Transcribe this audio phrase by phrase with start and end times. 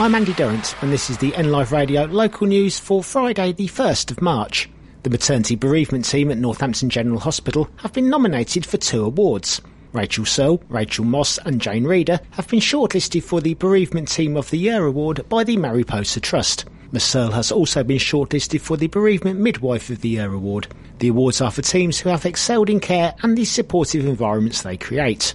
[0.00, 4.10] I'm Andy Durrant, and this is the NLive Radio local news for Friday, the 1st
[4.10, 4.66] of March.
[5.02, 9.60] The maternity bereavement team at Northampton General Hospital have been nominated for two awards.
[9.92, 14.48] Rachel Searle, Rachel Moss, and Jane Reeder have been shortlisted for the Bereavement Team of
[14.48, 16.64] the Year award by the Mariposa Trust.
[16.92, 20.66] Miss Searle has also been shortlisted for the Bereavement Midwife of the Year award.
[21.00, 24.78] The awards are for teams who have excelled in care and the supportive environments they
[24.78, 25.34] create.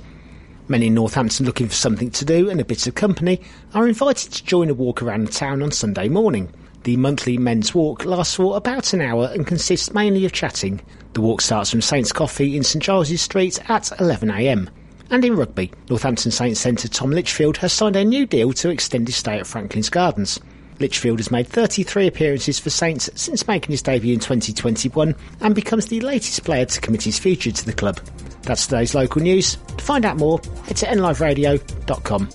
[0.67, 3.39] Many in Northampton looking for something to do and a bit of company
[3.75, 6.51] are invited to join a walk around the town on Sunday morning.
[6.85, 10.81] The monthly men's walk lasts for about an hour and consists mainly of chatting.
[11.13, 14.69] The walk starts from Saints Coffee in St Giles's Street at 11am.
[15.11, 19.07] And in rugby, Northampton Saints centre Tom Litchfield has signed a new deal to extend
[19.07, 20.39] his stay at Franklin's Gardens.
[20.79, 25.85] Litchfield has made 33 appearances for Saints since making his debut in 2021 and becomes
[25.87, 27.99] the latest player to commit his future to the club.
[28.43, 29.55] That's today's local news.
[29.55, 32.29] To find out more, head to nliveradio.com.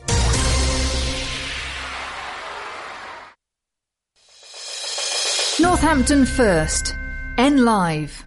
[5.60, 6.96] Northampton First.
[7.36, 8.26] N Live.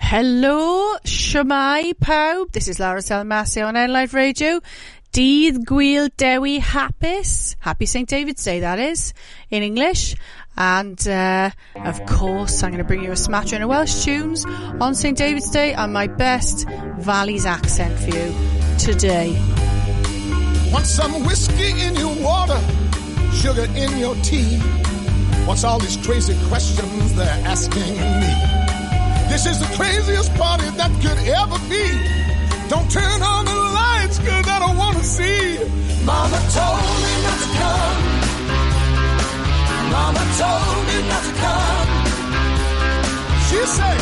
[0.00, 2.52] Hello, Shemai pawb.
[2.52, 4.60] This is Lara Salmasi on NLive Radio.
[5.12, 7.56] Dydd Gwyl Dewi Hapus.
[7.60, 8.08] Happy St.
[8.08, 9.14] David's Day, that is,
[9.50, 10.14] in English.
[10.56, 14.44] And, uh, of course, I'm going to bring you a smattering of Welsh tunes
[14.80, 15.16] on St.
[15.16, 18.34] David's Day and my best Valleys accent for you
[18.78, 19.32] today.
[20.72, 22.60] Want some whiskey in your water,
[23.32, 24.58] sugar in your tea?
[25.46, 28.58] What's all these crazy questions they're asking me?
[29.30, 32.68] This is the craziest party that could ever be.
[32.68, 34.47] Don't turn on the lights, cause
[34.98, 35.58] Don't see.
[36.04, 37.98] Mama told me not to come.
[39.94, 41.88] Mama told me not to come.
[43.46, 43.98] She said,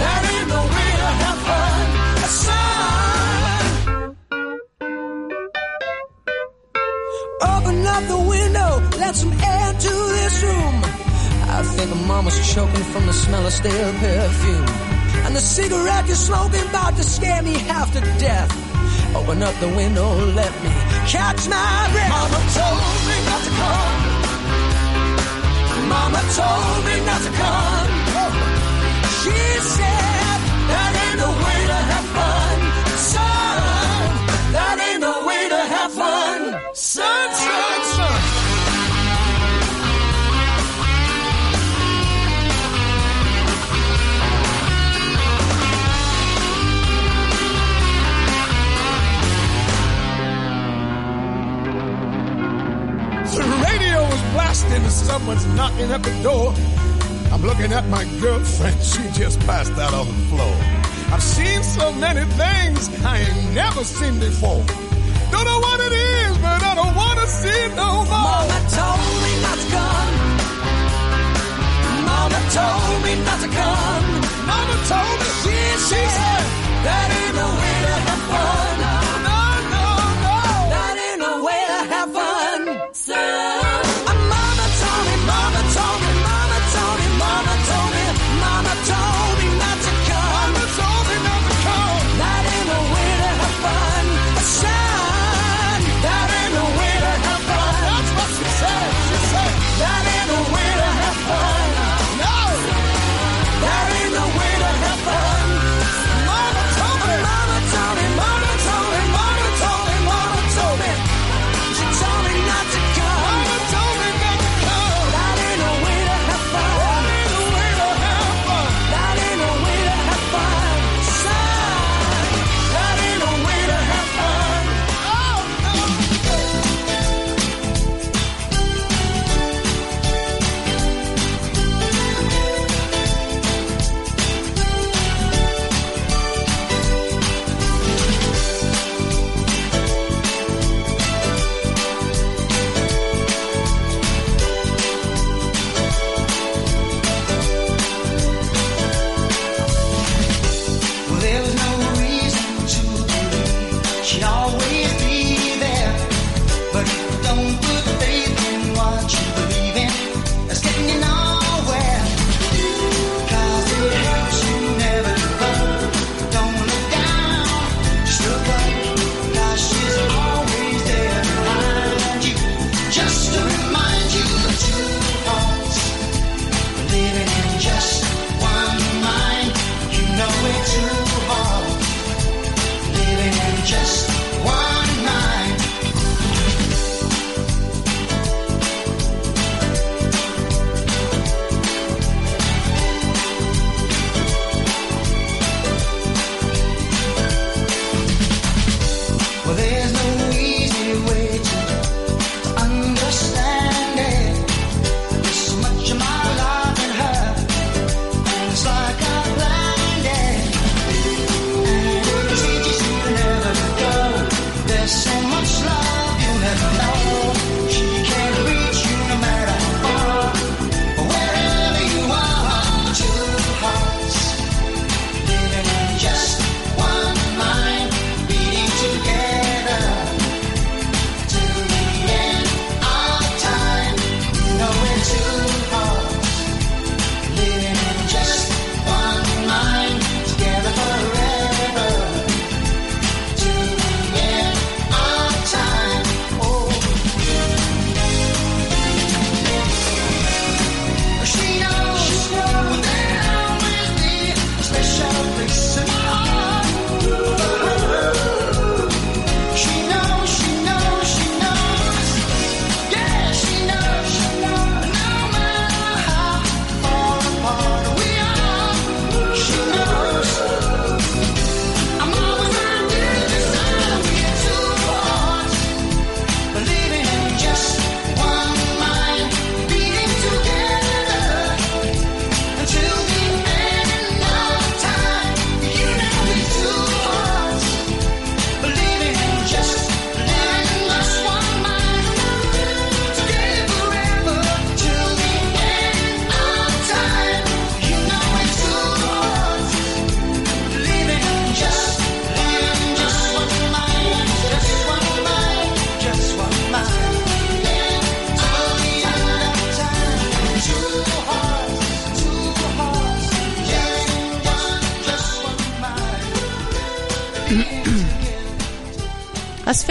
[0.00, 1.80] that ain't no way to have fun.
[2.44, 2.88] Son.
[7.54, 10.76] Open up the window, let some air to this room.
[11.56, 14.97] I think mama's choking from the smell of stale perfume.
[15.28, 18.50] And the cigarette you're smoking about to scare me half to death.
[19.14, 20.70] Open up the window, let me
[21.04, 22.08] catch my breath.
[22.16, 23.92] Mama told me not to come.
[25.92, 27.88] Mama told me not to come.
[29.20, 29.36] She
[29.76, 30.40] said,
[30.72, 32.56] that ain't the way to have fun.
[33.12, 34.08] Son,
[34.56, 36.40] that ain't the way to have fun.
[36.72, 37.37] Son.
[54.48, 56.54] Blasting and someone's knocking at the door.
[57.32, 60.54] I'm looking at my girlfriend, she just passed out on the floor.
[61.12, 64.64] I've seen so many things I ain't never seen before.
[65.32, 68.32] Don't know what it is, but I don't wanna see it no more.
[68.32, 70.12] Mama told me not to come.
[72.08, 74.06] Mama told me not to come.
[74.48, 75.56] Mama told me she,
[75.88, 76.44] she said
[76.86, 78.87] that ain't no way to have fun.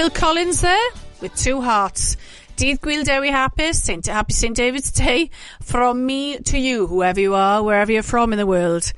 [0.07, 0.89] Phil Collins there
[1.19, 2.15] with two hearts.
[2.55, 4.55] Dydd Gwyl Dewi Hapus, Saint, Happy St.
[4.55, 5.29] David's Day,
[5.61, 8.93] from me to you, whoever you are, wherever you're from in the world.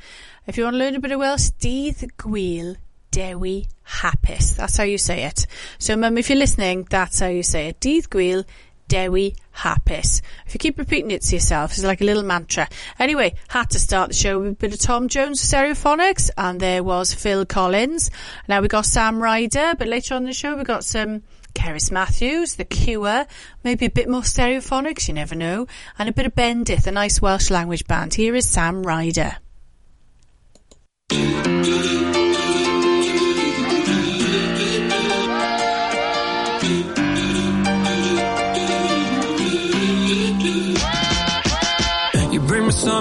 [0.46, 2.76] If you want to learn a bit of Welsh, Dydd Gwyl
[3.10, 4.56] Dewi Hapus.
[4.56, 5.48] That's how you say it.
[5.80, 7.80] So, mum, if you're listening, that's how you say it.
[7.80, 8.46] Dydd Gwyl
[8.90, 10.22] Dewi Hapus.
[10.46, 12.68] If you keep repeating it to yourself, it's like a little mantra.
[13.00, 16.84] Anyway, had to start the show with a bit of Tom Jones Stereophonics, and there
[16.84, 18.12] was Phil Collins.
[18.50, 21.92] Now we got Sam Ryder, but later on in the show we got some Cerys
[21.92, 23.26] Matthews, The Cure,
[23.66, 27.22] maybe a bit more Stereophonics, you never know, and a bit of Bendith, a nice
[27.22, 28.14] Welsh language band.
[28.14, 29.38] Here is Sam Ryder.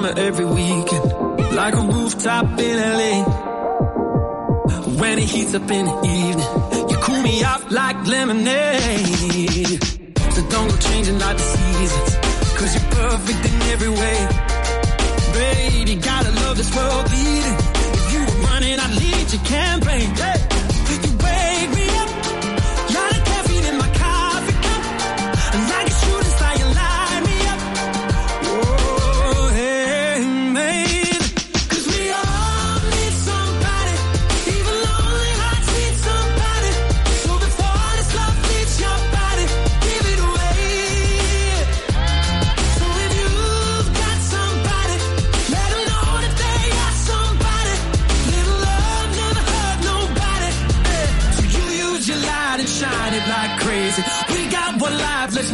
[0.08, 3.25] Summer every weekend, like a rooftop in LA.
[5.00, 9.82] When it heats up in the evening, you cool me off like lemonade.
[10.34, 12.16] So don't go changing like the seasons,
[12.58, 14.28] cause you're perfect in every way.
[15.32, 17.58] Baby, gotta love this world leading.
[17.99, 20.14] If you were running, I'd lead your campaign.
[20.16, 20.38] Hey.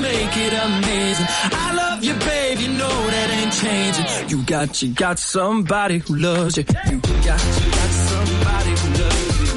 [0.04, 1.26] Make it amazing.
[1.64, 4.06] I love you, babe, you know that ain't changing.
[4.30, 6.64] You got, you got somebody who loves you.
[6.64, 9.54] You got, you got somebody who loves you.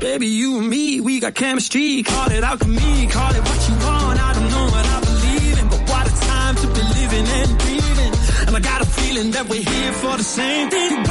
[0.00, 2.02] Baby, you and me, we got chemistry.
[2.04, 4.18] Call it alchemy, call it what you want.
[4.28, 7.58] I don't know what I believe in, but what a time to be living and
[7.58, 8.12] breathing.
[8.46, 10.90] And I got a feeling that we're here for the same thing.
[10.92, 11.02] You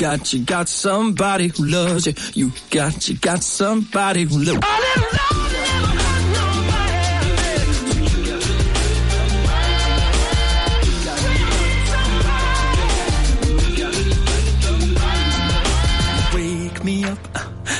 [0.00, 2.14] got, you got somebody who loves you.
[2.32, 4.60] You got, you got somebody who loves you.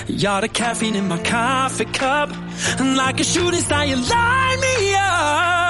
[0.06, 2.28] You're the caffeine in my coffee cup.
[2.78, 5.69] And like a shooting star, you light me up.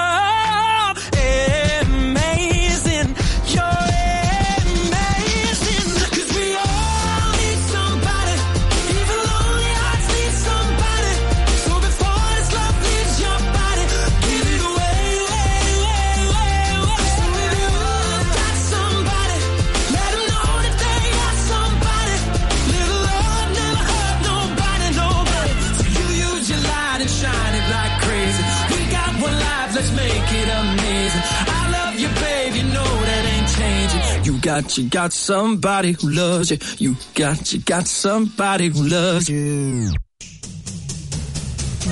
[34.41, 36.57] got, you got somebody who loves you.
[36.77, 39.91] You got, you got somebody who loves you.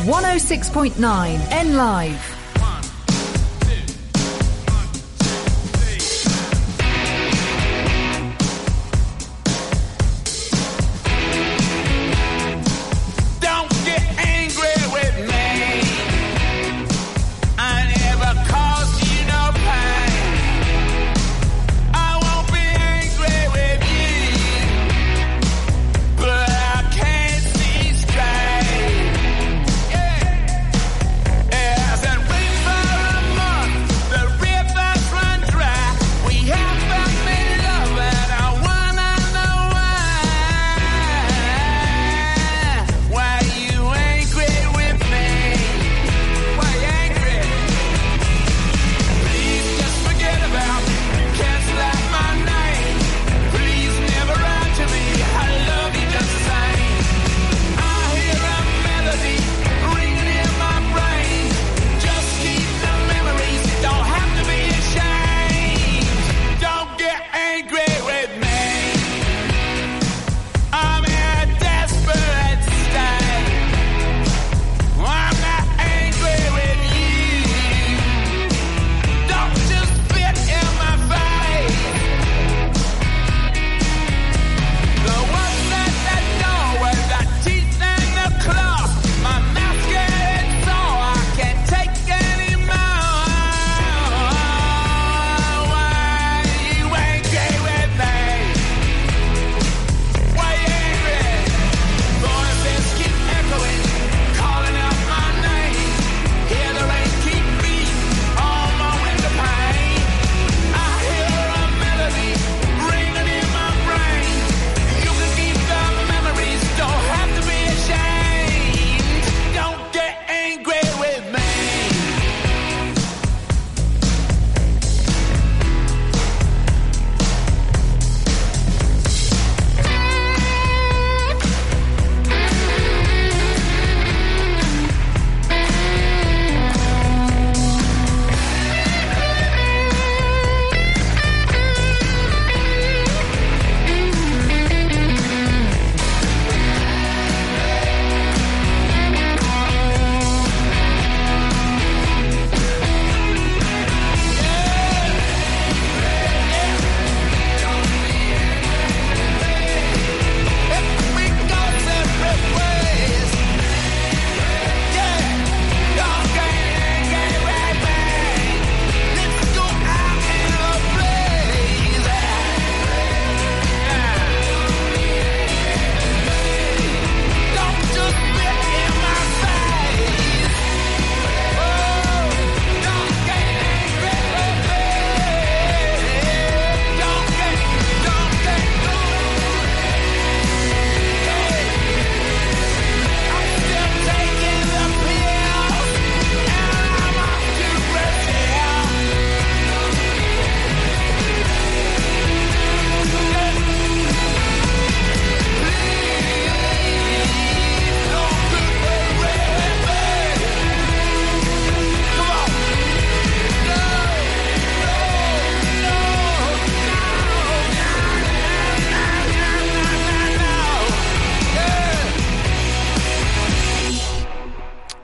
[0.05, 2.38] 106.9 N Live.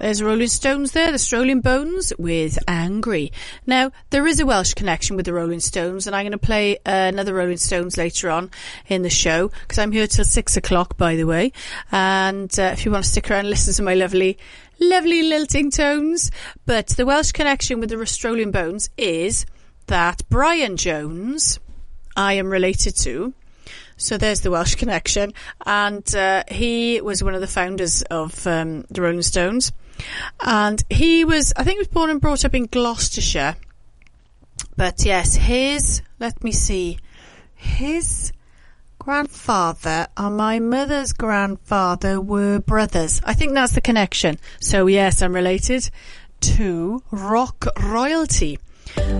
[0.06, 3.32] There's Rolling Stones there, the Strolling Bones with Angry.
[3.66, 6.76] Now, there is a Welsh connection with the Rolling Stones, and I'm going to play
[6.78, 8.52] uh, another Rolling Stones later on
[8.88, 11.54] in the show, because I'm here till six o'clock, by the way.
[11.92, 14.38] And uh, if you want to stick around and listen to my lovely,
[14.80, 16.30] lovely lilting tones.
[16.68, 19.48] But the Welsh connection with the Strolling Bones is
[19.88, 21.60] that Brian Jones,
[22.16, 23.34] I am related to,
[23.98, 25.34] so there's the Welsh connection.
[25.66, 29.72] And uh, he was one of the founders of um, the Rolling Stones.
[30.42, 33.56] And he was, I think he was born and brought up in Gloucestershire.
[34.78, 36.98] But yes, his, let me see,
[37.56, 38.32] his
[39.00, 43.22] grandfather and my mother's grandfather were brothers.
[43.24, 44.40] I think that's the connection.
[44.60, 45.90] So yes, I'm related
[46.42, 48.60] to rock royalty.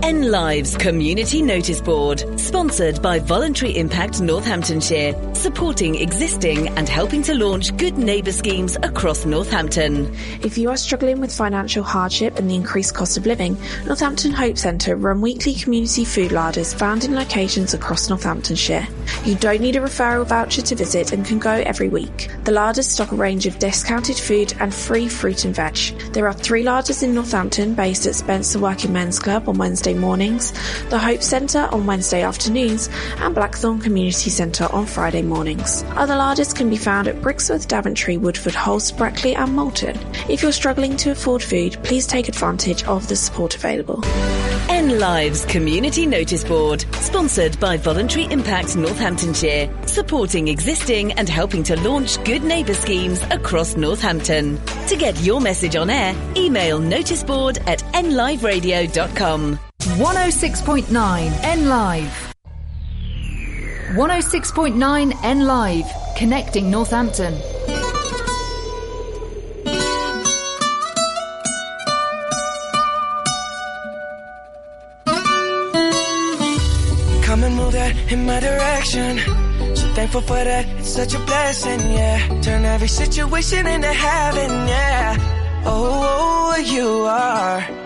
[0.02, 7.34] N Lives Community Notice Board, sponsored by Voluntary Impact Northamptonshire, supporting existing and helping to
[7.34, 10.14] launch good neighbour schemes across Northampton.
[10.42, 14.58] If you are struggling with financial hardship and the increased cost of living, Northampton Hope
[14.58, 18.86] Centre run weekly community food larders found in locations across Northamptonshire.
[19.24, 22.28] You don't need a referral voucher to visit and can go every week.
[22.44, 25.76] The larders stock a range of discounted food and free fruit and veg.
[26.12, 30.52] There are three larders in Northampton based at Spencer Working Men's Club on Wednesday mornings,
[30.88, 35.84] the Hope Centre on Wednesday afternoons, and Blackthorn Community Centre on Friday mornings.
[35.96, 39.98] Other larders can be found at Brixworth, Daventry, Woodford, Halse, Brackley, and Moulton.
[40.28, 44.02] If you're struggling to afford food, please take advantage of the support available.
[44.68, 51.80] N Lives Community Notice Board, sponsored by Voluntary Impact Northamptonshire, supporting existing and helping to
[51.80, 54.60] launch good neighbour schemes across Northampton.
[54.88, 59.45] To get your message on air, email noticeboard at nliveradio.com.
[59.86, 60.90] 106.9
[61.44, 62.34] N Live.
[63.94, 65.86] 106.9 N Live.
[66.16, 67.34] Connecting Northampton.
[77.22, 79.18] Come and move that in my direction.
[79.76, 82.40] So thankful for that, it's such a blessing, yeah.
[82.42, 85.16] Turn every situation into heaven, yeah.
[85.64, 87.85] Oh, oh, oh you are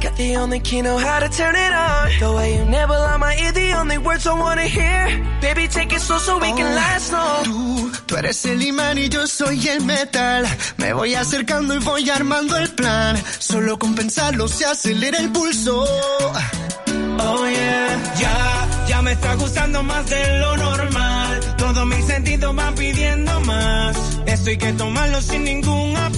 [0.00, 2.08] Got the only key, know how to turn it on.
[2.20, 5.08] The way you nibble on my ear, the only words I wanna hear.
[5.40, 7.44] Baby, take it slow so we can last long.
[7.44, 10.46] Tú, tú eres el imán y yo soy el metal.
[10.76, 13.16] Me voy acercando y voy armando el plan.
[13.40, 15.84] Solo con pensarlo se acelera el pulso.
[17.20, 21.40] Oh yeah, ya, ya me está gustando más de lo normal.
[21.56, 23.96] Todos mis sentidos van pidiendo más.
[24.26, 26.17] Esto hay que tomarlo sin ningún apuro.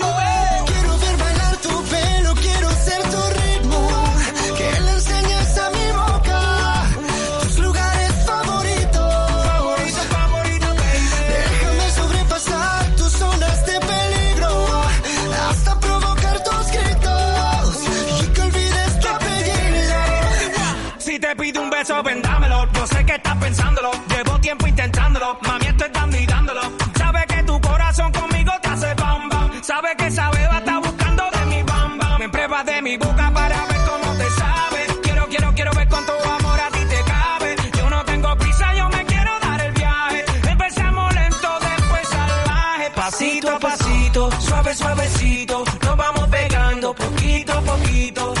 [23.11, 23.91] que estás pensándolo.
[24.07, 25.37] Llevo tiempo intentándolo.
[25.41, 26.61] Mami, estoy dando y dándolo.
[26.97, 29.63] Sabe que tu corazón conmigo te hace bam bam.
[29.63, 32.19] Sabe que esa beba está buscando de mi bam bam.
[32.19, 34.79] Me pruebas de mi boca para ver cómo te sabe.
[35.03, 37.55] Quiero, quiero, quiero ver cuánto amor a ti te cabe.
[37.77, 40.25] Yo no tengo prisa, yo me quiero dar el viaje.
[40.49, 42.91] Empezamos lento, después salvaje.
[42.95, 45.65] Pasito a pasito, suave, suavecito.
[45.83, 48.40] Nos vamos pegando poquito a poquito.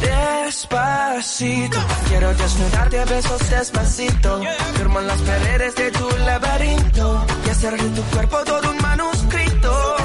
[0.00, 4.40] Despacito, quiero desnudarte a besos despacito.
[4.76, 9.96] Firmo las paredes de tu laberinto y hacer de tu cuerpo todo un manuscrito.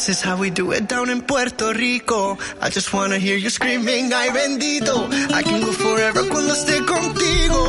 [0.00, 2.38] This is how we do it down in Puerto Rico.
[2.58, 5.12] I just wanna hear you screaming, ay bendito.
[5.30, 7.60] I can go forever cuando esté contigo.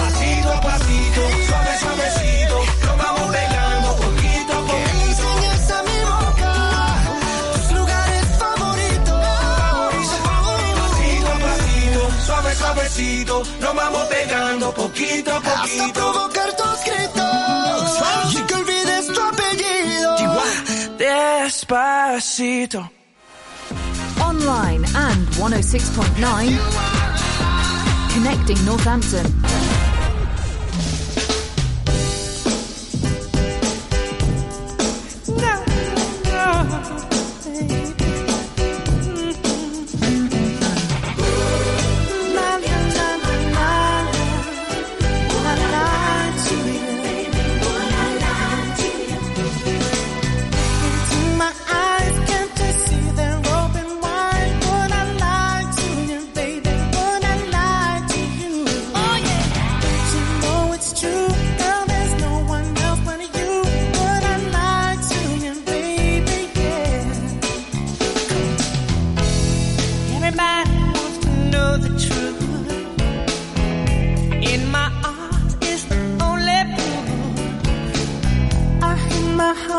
[0.00, 4.72] Pasito a pasito, suave suavecito, lo vamos pegando poquito a poquito.
[4.72, 6.52] Que enseñes a mi boca
[7.52, 9.20] tus lugares favoritos.
[9.60, 10.80] Favorito, favorito.
[10.80, 15.60] Pasito a pasito, suave suavecito, lo vamos pegando poquito a poquito.
[15.60, 16.49] Hasta provocar
[21.60, 22.88] Despacito.
[24.18, 26.56] Online and 106.9.
[28.14, 29.26] Connecting Northampton.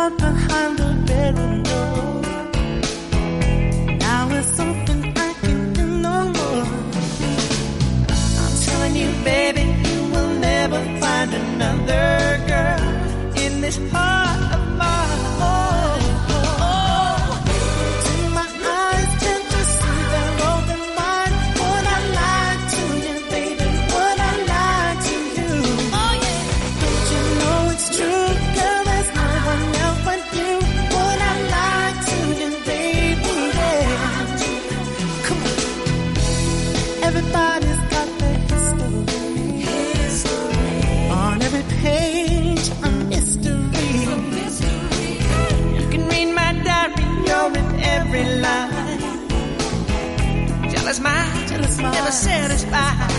[0.09, 2.21] Behind the bedroom door.
[3.99, 6.05] Now it's something I can.
[8.43, 12.30] I'm telling you, baby, you will never find another
[50.91, 53.11] Jealous mind, jealous mind, never satisfied.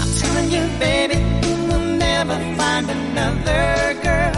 [0.00, 1.16] I'm telling you, baby,
[1.48, 4.36] you will never find another girl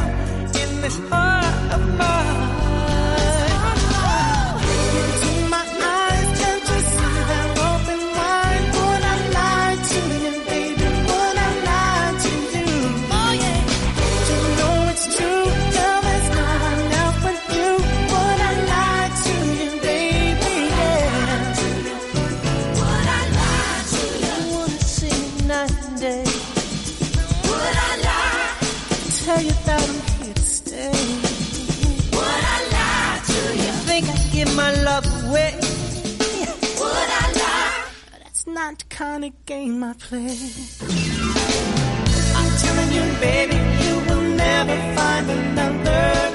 [0.63, 2.44] in this heart of mine.
[38.95, 40.39] Kind of game I play.
[42.39, 46.34] I'm telling you, baby, you will never find another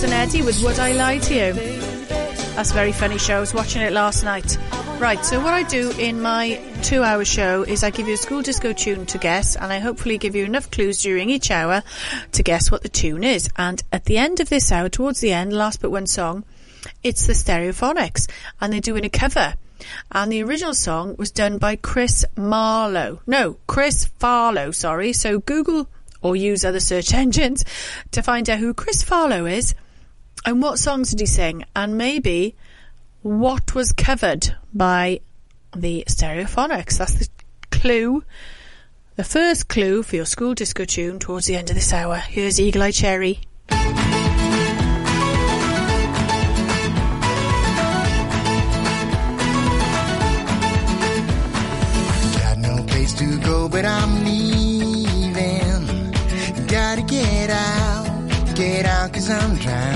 [0.00, 1.52] That's and Eddie with Would I Lie to You?
[2.54, 3.36] That's a very funny show.
[3.36, 4.56] I was watching it last night.
[4.98, 8.16] Right, so what I do in my two hour show is I give you a
[8.16, 11.82] school disco tune to guess and I hopefully give you enough clues during each hour
[12.32, 13.50] to guess what the tune is.
[13.58, 16.44] And at the end of this hour, towards the end, last but one song,
[17.02, 18.26] it's the Stereophonics
[18.58, 19.52] and they're doing a cover.
[20.10, 23.20] And the original song was done by Chris Marlowe.
[23.26, 25.12] No, Chris Farlowe, sorry.
[25.12, 25.90] So Google
[26.22, 27.66] or use other search engines
[28.12, 29.74] to find out who Chris Farlowe is
[30.44, 32.54] and what songs did he sing and maybe
[33.22, 35.20] what was covered by
[35.74, 36.98] the Stereophonics.
[36.98, 37.28] That's the
[37.70, 38.24] clue.
[39.16, 42.16] The first clue for your school disco tune towards the end of this hour.
[42.16, 43.40] Here's Eagle Eye Cherry.
[43.68, 43.78] Got
[52.58, 55.86] no place to go, but I'm leaving.
[56.66, 58.06] Gotta get out,
[58.54, 59.89] get out, cause I'm drowning.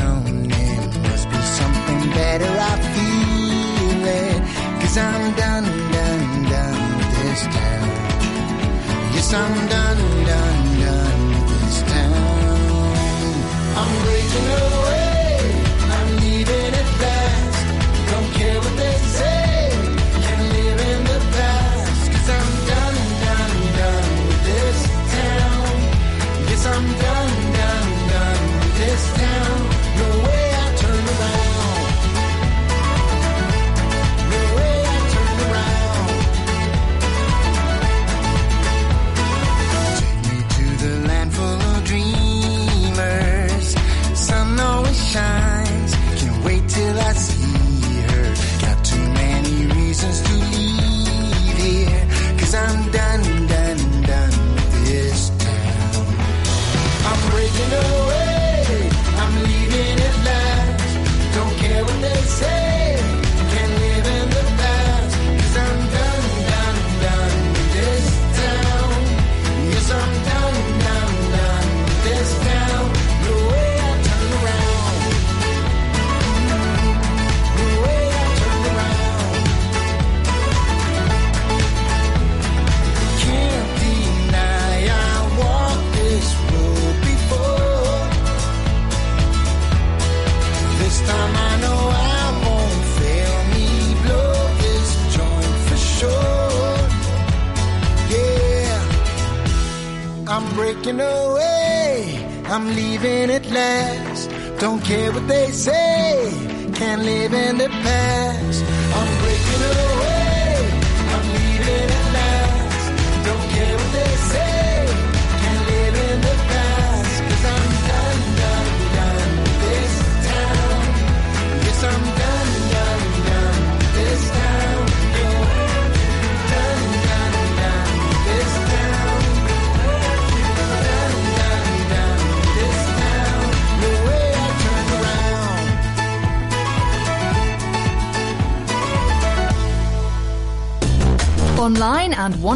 [9.37, 9.99] I'm done,
[10.31, 12.15] done, done with this town.
[13.81, 15.04] I'm breaking away,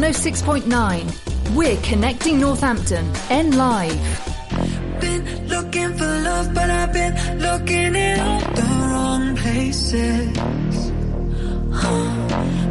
[0.09, 1.55] 106.9.
[1.55, 3.05] We're connecting Northampton.
[3.29, 4.01] N Live.
[4.99, 10.91] Been looking for love, but I've been looking in all the wrong places.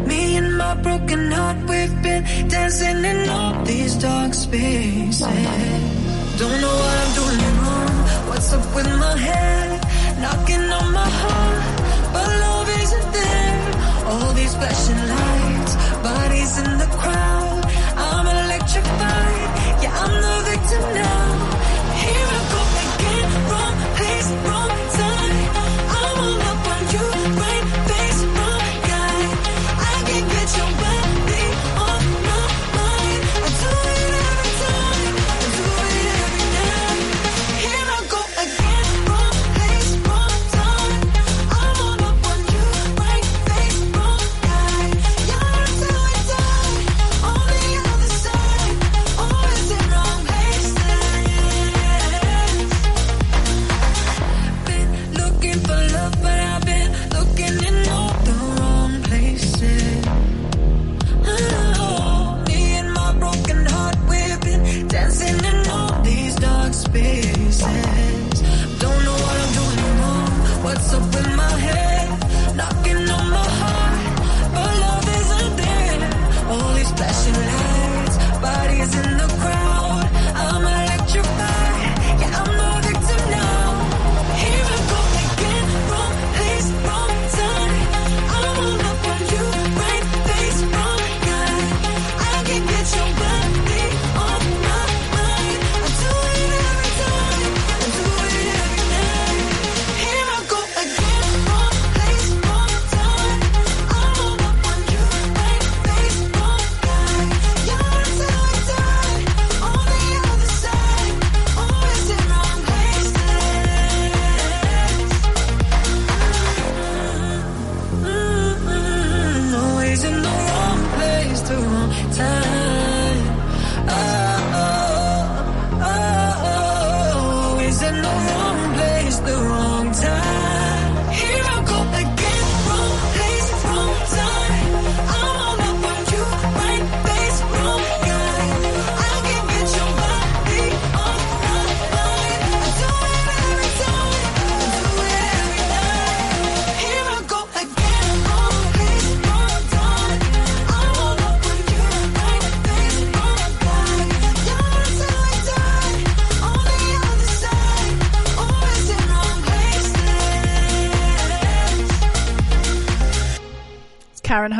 [0.08, 5.20] Me and my broken heart, we've been dancing in all these dark spaces.
[6.40, 7.96] Don't know what I'm doing wrong.
[8.30, 9.80] What's up with my head?
[10.20, 11.62] Knocking on my heart,
[12.12, 13.62] but love isn't there.
[14.10, 15.37] All these flashing lights,
[16.38, 17.64] in the crowd.
[17.96, 19.48] I'm electrified.
[19.82, 21.26] Yeah, I'm the victim now.
[21.98, 22.62] Here I go
[22.94, 24.87] again, wrong place, wrong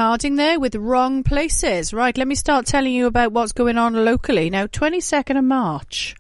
[0.09, 1.93] Harding there with Wrong Places.
[1.93, 4.49] Right, let me start telling you about what's going on locally.
[4.49, 6.17] Now, 22nd of March,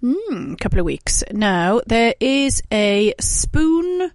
[0.00, 1.24] a couple of weeks.
[1.32, 4.12] Now, there is a spoon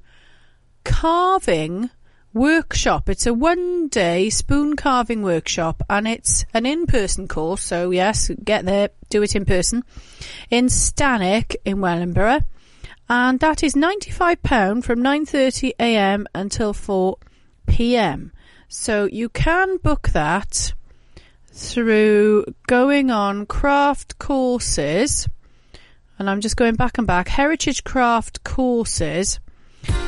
[0.85, 1.89] carving
[2.33, 3.09] workshop.
[3.09, 7.61] It's a one day spoon carving workshop and it's an in person course.
[7.61, 9.83] So, yes, get there, do it in person
[10.49, 12.45] in Stanwick in Wellingborough.
[13.09, 18.31] And that is £95 from 9.30am until 4pm.
[18.75, 20.73] So you can book that
[21.51, 25.27] through going on craft courses.
[26.17, 27.27] And I'm just going back and back.
[27.27, 29.39] Heritage craft courses.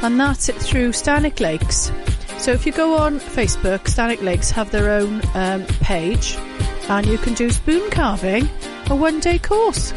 [0.01, 1.91] And that's it through Stanwick Lakes.
[2.39, 6.35] So if you go on Facebook, Stanwick Lakes have their own um, page.
[6.89, 8.49] And you can do spoon carving,
[8.89, 9.93] a one day course.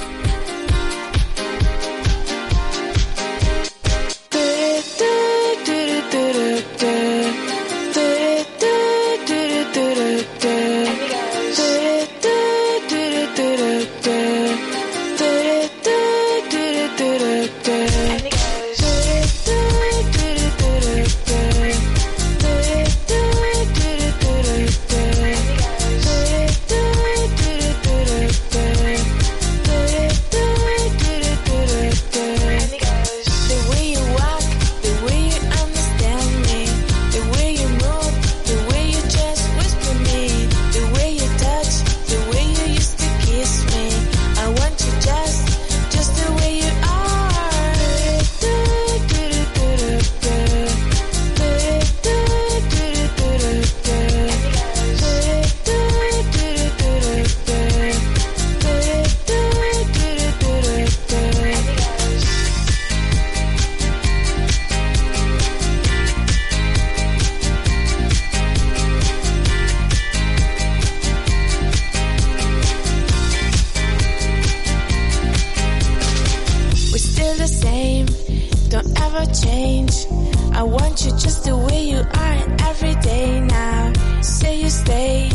[81.48, 83.92] the way you are every day now.
[84.20, 85.30] Say you stay,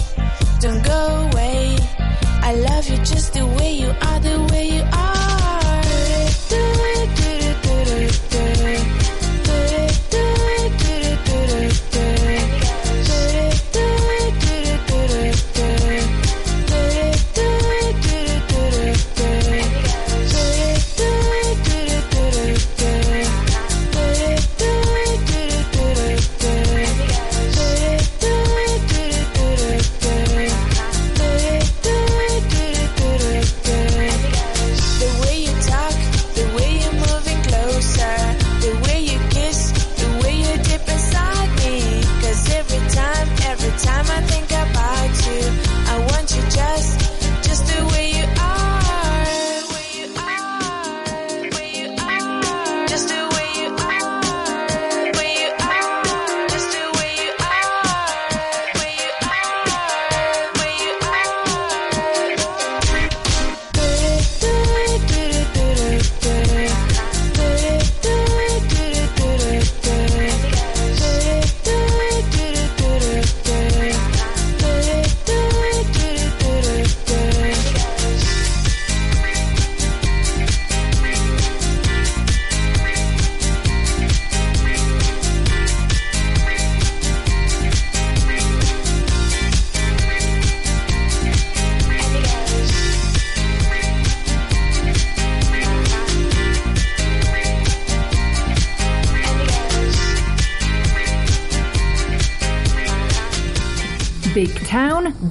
[0.62, 1.78] don't go away.
[2.50, 3.33] I love you just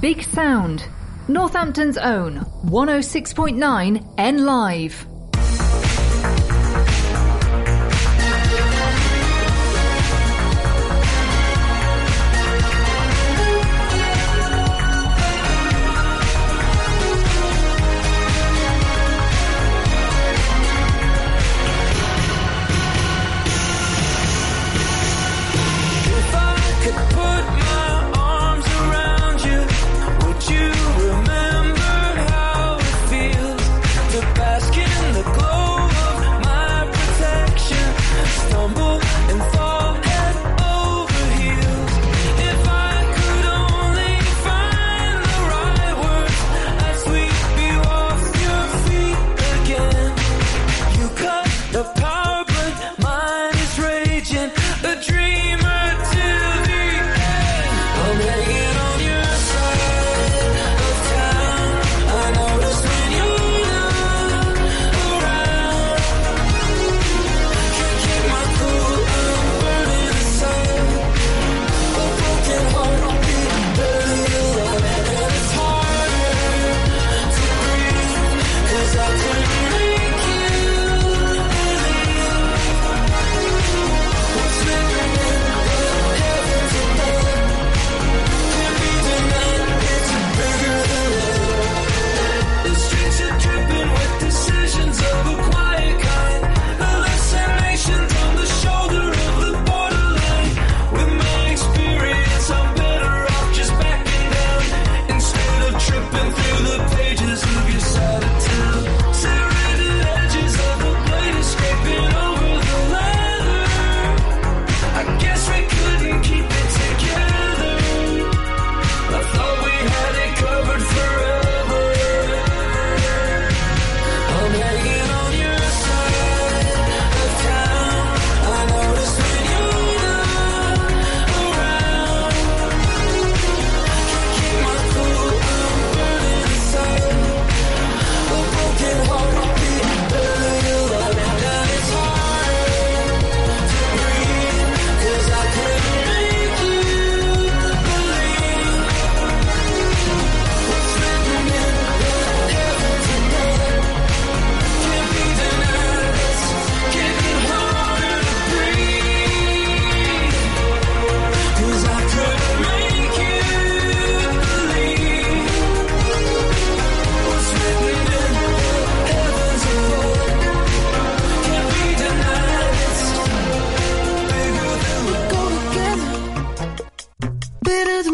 [0.03, 0.89] Big Sound,
[1.29, 5.12] Northampton's own 106.9 N Live.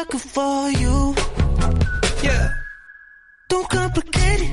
[0.00, 1.14] sucker for you.
[2.22, 2.48] Yeah.
[3.48, 4.52] Don't complicate it.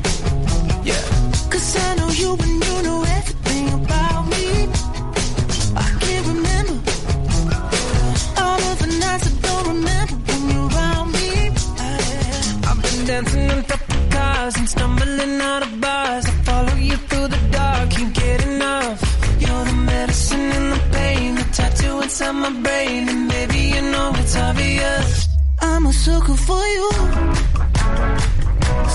[0.89, 1.03] Yeah.
[1.51, 4.45] Cause I know you and you know everything about me.
[5.85, 6.77] I can't remember
[8.43, 11.29] all of the nights I don't remember when you're around me.
[12.69, 16.25] I've been dancing on top of cars and stumbling out of bars.
[16.25, 18.97] I follow you through the dark, can't get enough.
[19.43, 23.07] You're the medicine and the pain, the tattoo inside my brain.
[23.07, 25.26] And baby, you know it's obvious
[26.07, 26.89] sucker for you.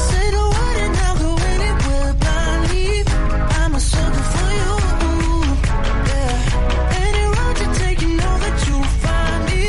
[0.08, 3.04] Say the word and I'll go anywhere blindly.
[3.60, 4.72] I'm a sucker for you.
[6.10, 7.04] Yeah.
[7.04, 9.62] Any road you take, you know that you'll find me.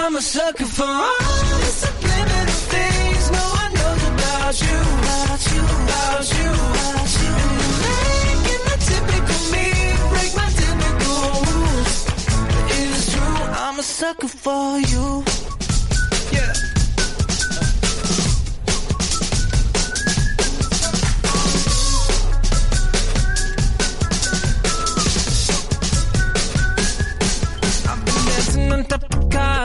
[0.00, 4.78] I'm a sucker for all the subliminal things no one knows about you.
[5.02, 7.32] About you, about you, about you.
[7.92, 9.66] And you're making the typical me
[10.12, 11.94] break my typical rules.
[12.76, 15.31] It is true, I'm a sucker for you.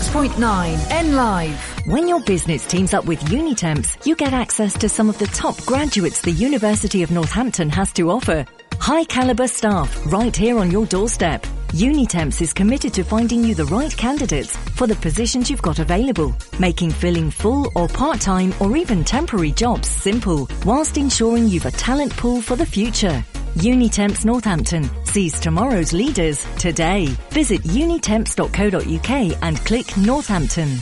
[0.00, 1.86] 106.9 N Live.
[1.86, 5.60] When your business teams up with Unitemps, you get access to some of the top
[5.66, 8.46] graduates the University of Northampton has to offer.
[8.78, 11.42] High caliber staff right here on your doorstep.
[11.72, 16.34] Unitemps is committed to finding you the right candidates for the positions you've got available,
[16.58, 22.16] making filling full or part-time or even temporary jobs simple, whilst ensuring you've a talent
[22.16, 23.22] pool for the future.
[23.56, 27.06] Unitemps Northampton sees tomorrow's leaders today.
[27.30, 30.78] Visit unitemps.co.uk and click Northampton.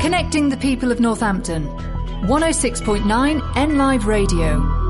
[0.00, 1.66] Connecting the people of Northampton.
[2.26, 4.85] 106.9 N Live Radio.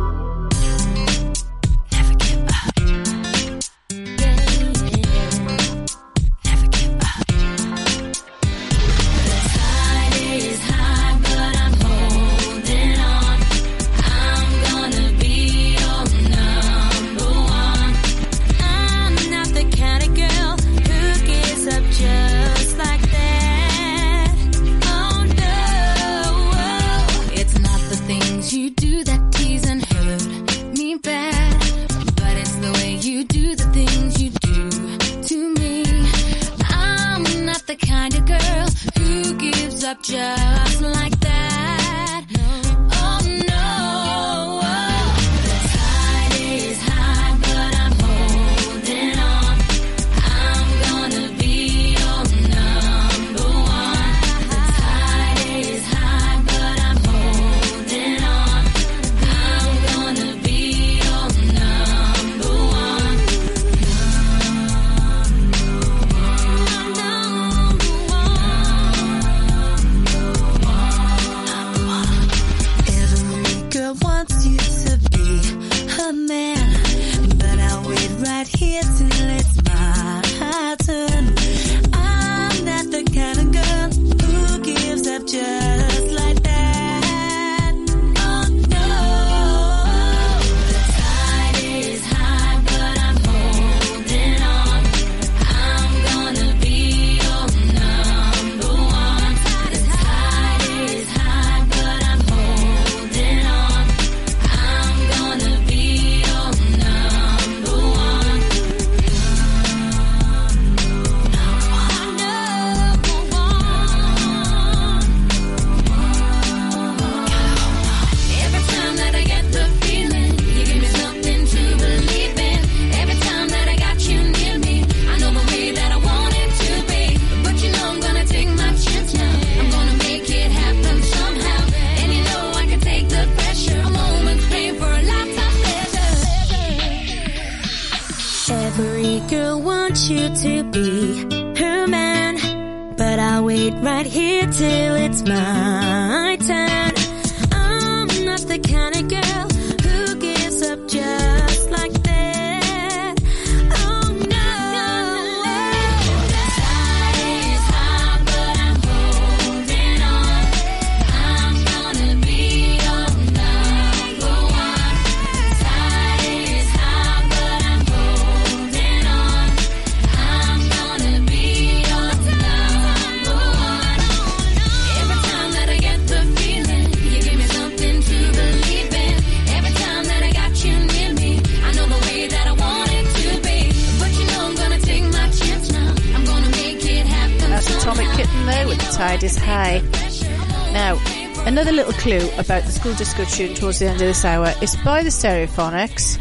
[192.94, 196.18] Disco tune towards the end of this hour is by the Stereophonics,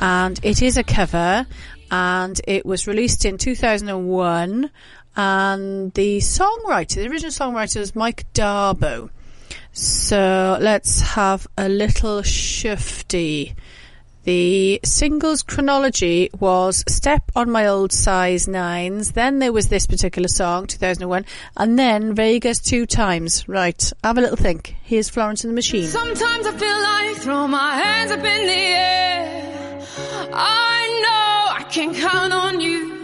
[0.00, 1.46] and it is a cover,
[1.90, 4.70] and it was released in 2001,
[5.16, 9.10] and the songwriter, the original songwriter was Mike d'Abo.
[9.72, 13.54] So let's have a little shifty.
[14.24, 20.28] The singles chronology was Step on My Old Size Nines, then there was this particular
[20.28, 21.26] song, 2001,
[21.58, 23.46] and then Vegas two times.
[23.46, 24.76] Right, have a little think.
[24.82, 25.86] Here's Florence and the Machine.
[25.88, 29.82] Sometimes I feel like throw my hands up in the air.
[30.32, 32.94] I know I can count on you.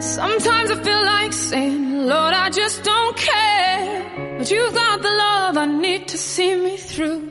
[0.00, 4.38] Sometimes I feel like saying, Lord, I just don't care.
[4.38, 7.30] But you've got the love I need to see me through.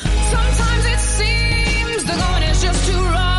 [0.00, 1.01] Sometimes it seems
[2.04, 3.31] the going is just too rough.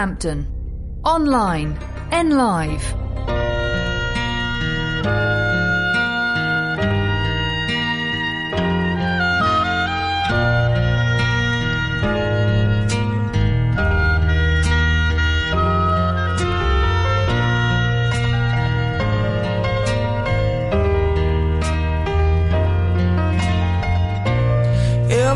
[0.00, 0.46] Northampton.
[1.04, 1.78] Online.
[2.10, 2.94] Live.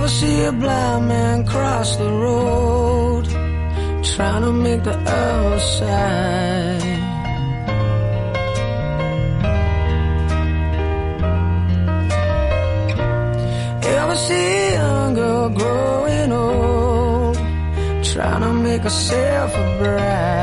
[0.07, 2.44] See a blind man cross the road,
[4.15, 6.83] trying to make the other side?
[13.83, 17.37] Ever see a young girl growing old,
[18.05, 20.34] trying to make herself a bride?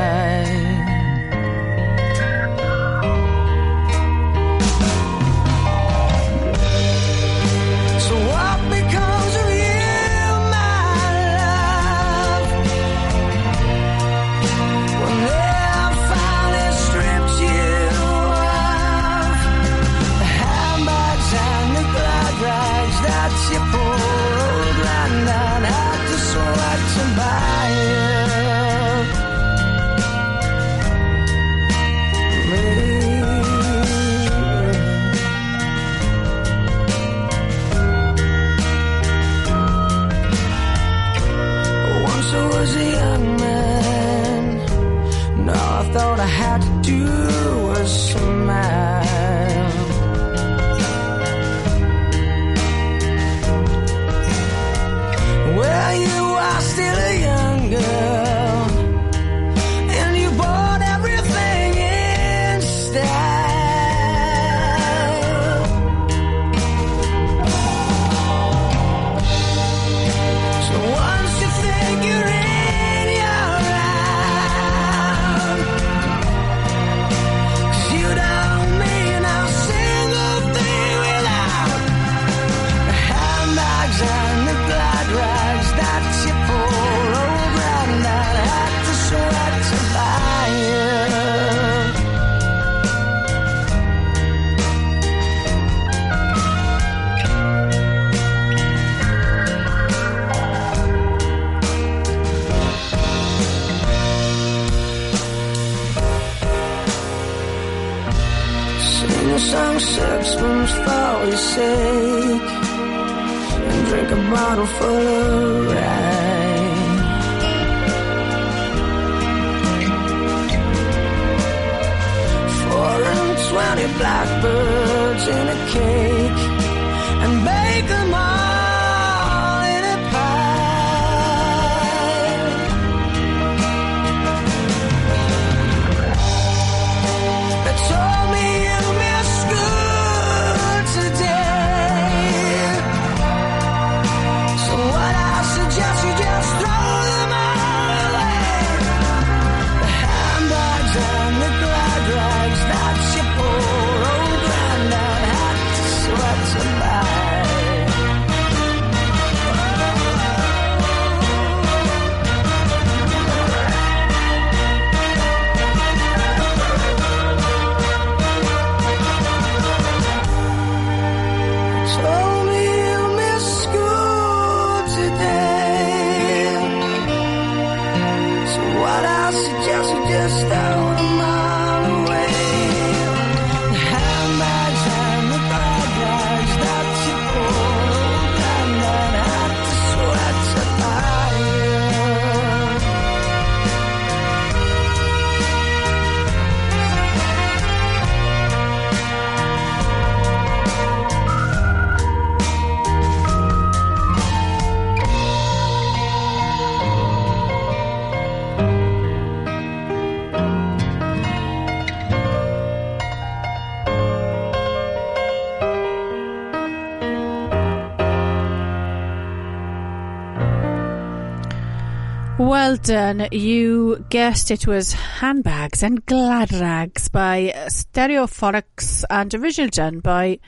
[222.82, 223.28] Done.
[223.30, 230.40] You guessed it was Handbags and Glad Rags by Stereophonics and originally done by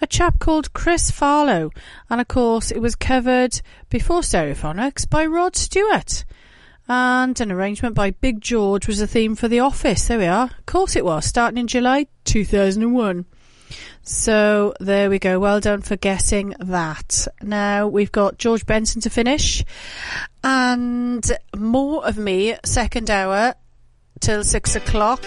[0.00, 1.70] a chap called Chris Farlowe.
[2.08, 3.60] And of course, it was covered
[3.90, 6.24] before Stereophonics by Rod Stewart.
[6.88, 10.08] And an arrangement by Big George was the theme for The Office.
[10.08, 10.50] There we are.
[10.58, 13.26] Of course it was, starting in July 2001.
[14.02, 15.38] So there we go.
[15.38, 17.26] Well done for guessing that.
[17.42, 19.64] Now we've got George Benson to finish
[20.42, 21.24] and
[21.56, 23.54] more of me, second hour
[24.20, 25.24] till six o'clock.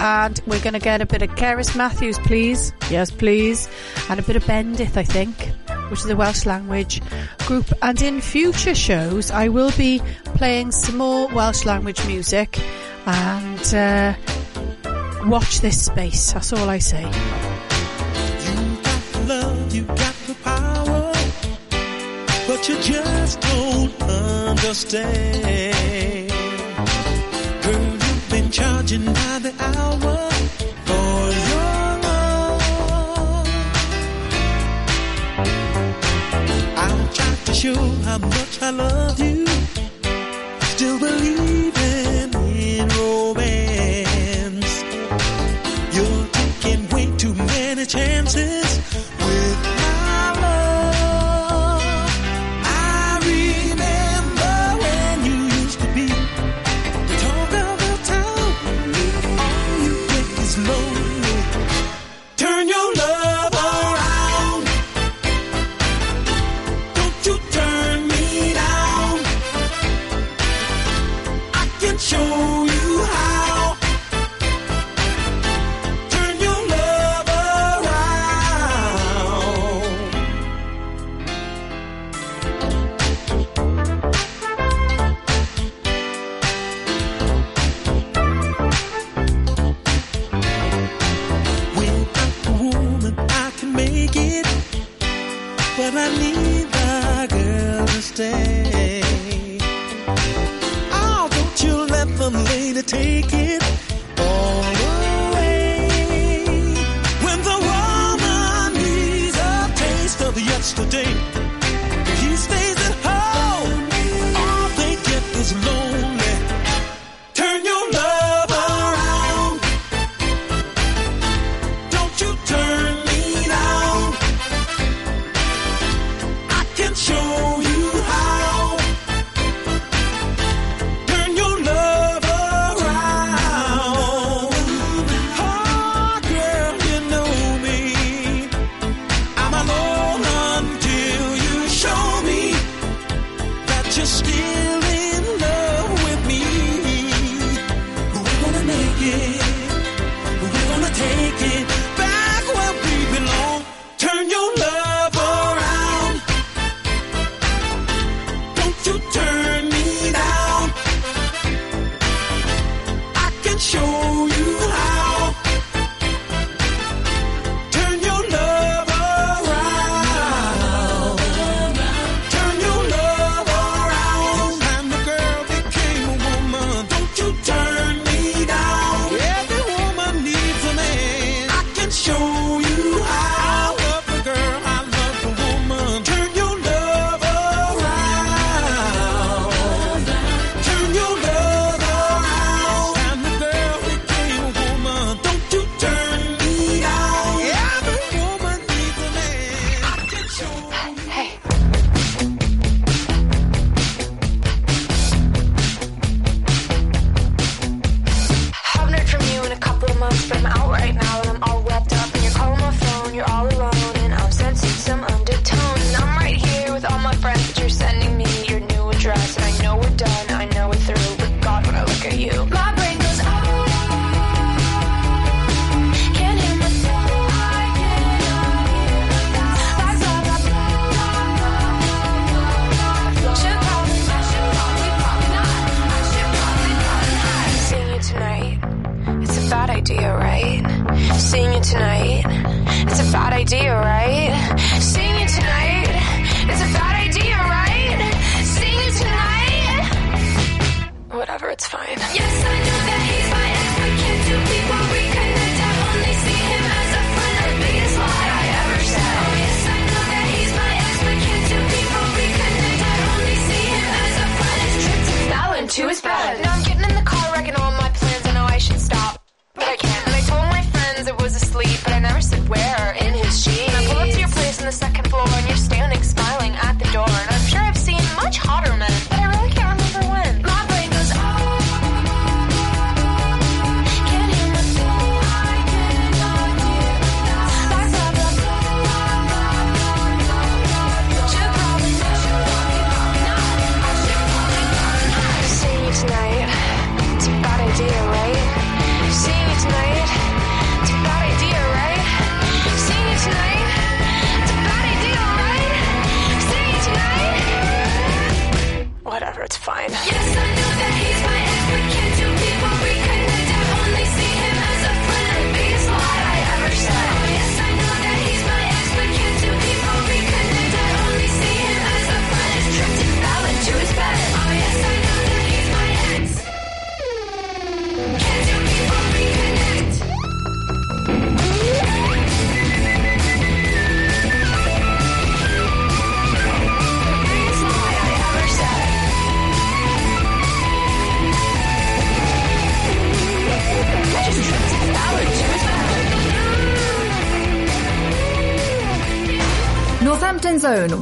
[0.00, 2.72] And we're going to get a bit of Cerys Matthews, please.
[2.90, 3.68] Yes, please.
[4.08, 5.34] And a bit of Bendith, I think,
[5.90, 7.00] which is a Welsh language
[7.46, 7.66] group.
[7.82, 12.58] And in future shows, I will be playing some more Welsh language music.
[13.06, 14.14] And uh,
[15.26, 16.32] watch this space.
[16.32, 17.57] That's all I say.
[22.58, 25.04] But you just don't understand.
[27.62, 30.07] Girl, you've been charging by the hour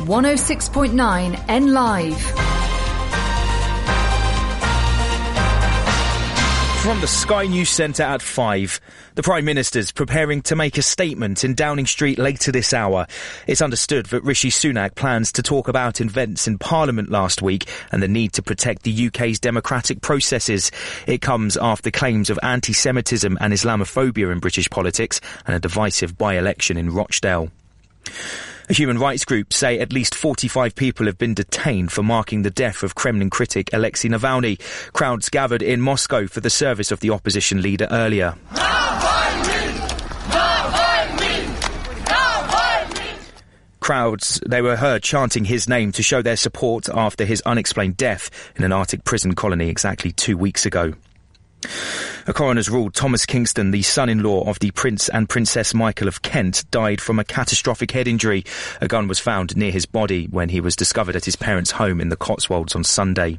[0.07, 2.21] 106.9 N Live.
[6.81, 8.81] From the Sky News Centre at 5,
[9.17, 13.09] the Prime Minister's preparing to make a statement in Downing Street later this hour.
[13.49, 18.01] It's understood that Rishi Sunak plans to talk about events in Parliament last week and
[18.01, 20.71] the need to protect the UK's democratic processes.
[21.09, 26.77] It comes after claims of anti-Semitism and Islamophobia in British politics and a divisive by-election
[26.77, 27.51] in Rochdale.
[28.69, 32.83] Human rights group say at least 45 people have been detained for marking the death
[32.83, 34.59] of Kremlin critic Alexei Navalny.
[34.93, 38.35] Crowds gathered in Moscow for the service of the opposition leader earlier.
[43.79, 48.31] Crowds, they were heard chanting his name to show their support after his unexplained death
[48.57, 50.93] in an Arctic prison colony exactly two weeks ago.
[52.29, 56.65] A coroner's ruled Thomas Kingston, the son-in-law of the Prince and Princess Michael of Kent,
[56.71, 58.45] died from a catastrophic head injury.
[58.81, 62.01] A gun was found near his body when he was discovered at his parents' home
[62.01, 63.39] in the Cotswolds on Sunday.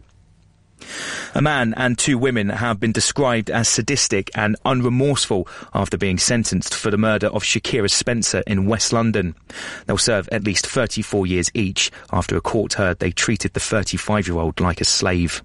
[1.33, 6.73] A man and two women have been described as sadistic and unremorseful after being sentenced
[6.73, 9.35] for the murder of Shakira Spencer in West London.
[9.85, 14.59] They'll serve at least 34 years each after a court heard they treated the 35-year-old
[14.59, 15.41] like a slave.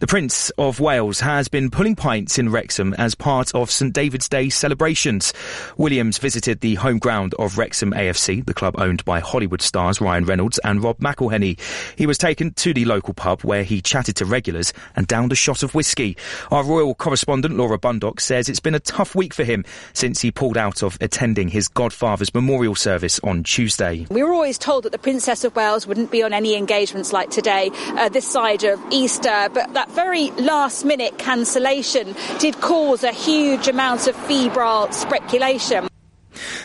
[0.00, 4.28] The Prince of Wales has been pulling pints in Wrexham as part of St David's
[4.28, 5.32] Day celebrations.
[5.76, 10.24] Williams visited the home ground of Wrexham AFC, the club owned by Hollywood stars Ryan
[10.24, 11.60] Reynolds and Rob McElhenney.
[11.96, 15.36] He was taken to the local pub where he chatted to regulars and downed a
[15.36, 16.16] shot of whiskey.
[16.50, 20.32] Our royal correspondent Laura Bundock says it's been a tough week for him since he
[20.32, 24.06] pulled out of attending his godfather's memorial service on Tuesday.
[24.10, 27.30] We were always told that the Princess of Wales wouldn't be on any engagements like
[27.30, 33.12] today, uh, this side of Easter, but that very last minute cancellation did cause a
[33.12, 35.88] huge amount of febrile speculation.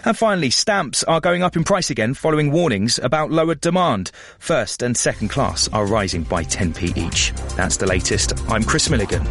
[0.06, 4.12] And finally, stamps are going up in price again following warnings about lowered demand.
[4.40, 7.34] First and second class are rising by 10p each.
[7.56, 8.34] That's the latest.
[8.50, 9.28] I'm Chris Milligan.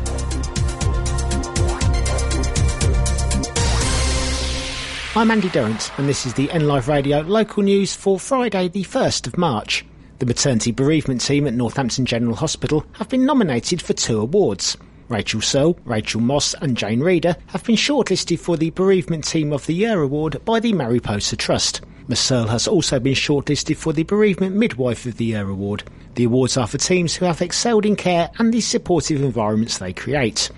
[5.17, 8.85] I'm Andy Durrant, and this is the N Live Radio local news for Friday, the
[8.85, 9.85] 1st of March.
[10.19, 14.77] The maternity bereavement team at Northampton General Hospital have been nominated for two awards.
[15.09, 19.65] Rachel Searle, Rachel Moss, and Jane Reeder have been shortlisted for the Bereavement Team of
[19.67, 21.83] the Year award by the Mariposa Trust.
[22.09, 25.85] Miss Searle has also been shortlisted for the Bereavement Midwife of the Year award.
[26.17, 29.93] The awards are for teams who have excelled in care and the supportive environments they
[29.93, 30.51] create.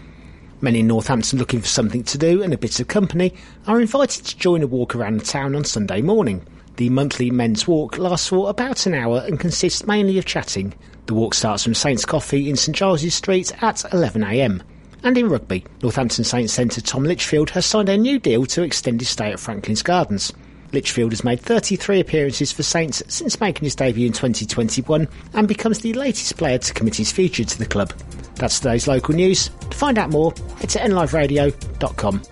[0.62, 3.34] Many in Northampton looking for something to do and a bit of company
[3.66, 6.46] are invited to join a walk around the town on Sunday morning.
[6.80, 10.72] The monthly men's walk lasts for about an hour and consists mainly of chatting.
[11.04, 14.62] The walk starts from Saints Coffee in St Giles's Street at 11am.
[15.02, 19.02] And in rugby, Northampton Saints centre Tom Litchfield has signed a new deal to extend
[19.02, 20.32] his stay at Franklin's Gardens.
[20.72, 25.80] Litchfield has made 33 appearances for Saints since making his debut in 2021 and becomes
[25.80, 27.92] the latest player to commit his future to the club.
[28.36, 29.50] That's today's local news.
[29.68, 32.22] To find out more, head to nliveradio.com.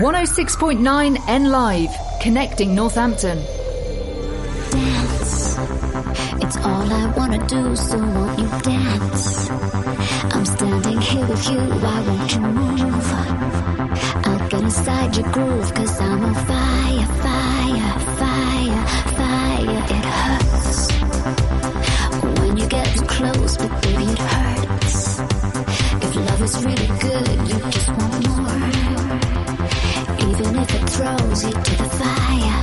[0.00, 1.90] One hundred six point nine N Live,
[2.20, 3.38] connecting Northampton.
[4.70, 5.58] dance.
[6.44, 9.50] It's all I wanna do, so won't you dance?
[10.34, 13.12] I'm standing here with you, why won't you move?
[14.26, 18.86] I'll get inside your groove, cause I'm on fire, fire, fire,
[19.18, 19.82] fire.
[19.96, 20.90] It hurts
[22.40, 25.18] when you get too close, but baby, it hurts.
[26.04, 28.25] If love is really good, you just want
[30.96, 32.55] throws you to the fire,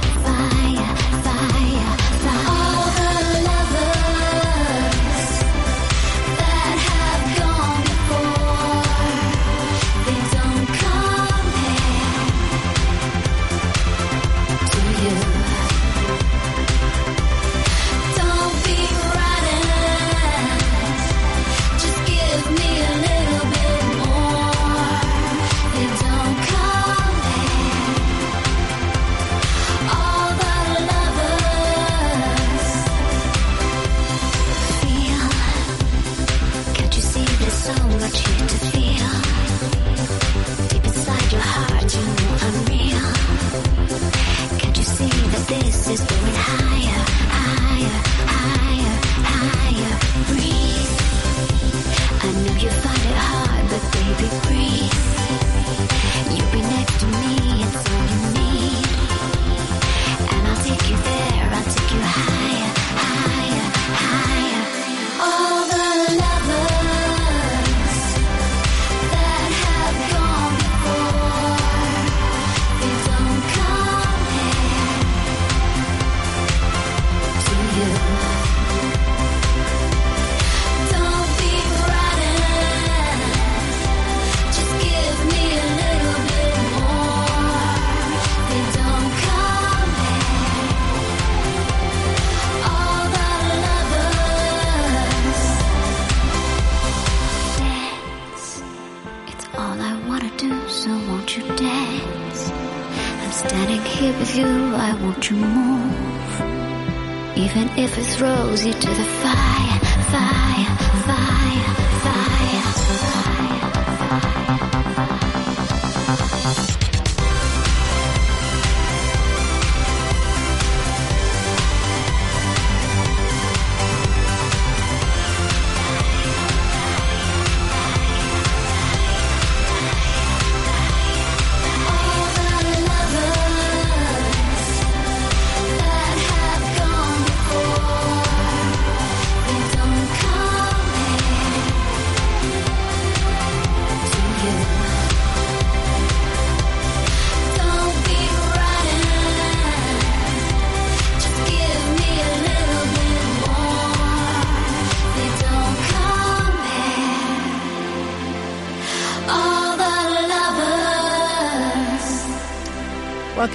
[107.75, 109.72] if it throws you to the fire, fire,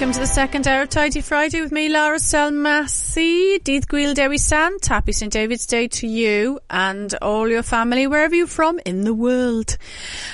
[0.09, 3.59] Welcome to the second hour of Tidy Friday with me, Lara Selmassy.
[3.61, 4.87] Dydd Gwyl Dewi Sant.
[4.87, 5.31] Happy St.
[5.31, 9.77] David's Day to you and all your family, wherever you're from in the world.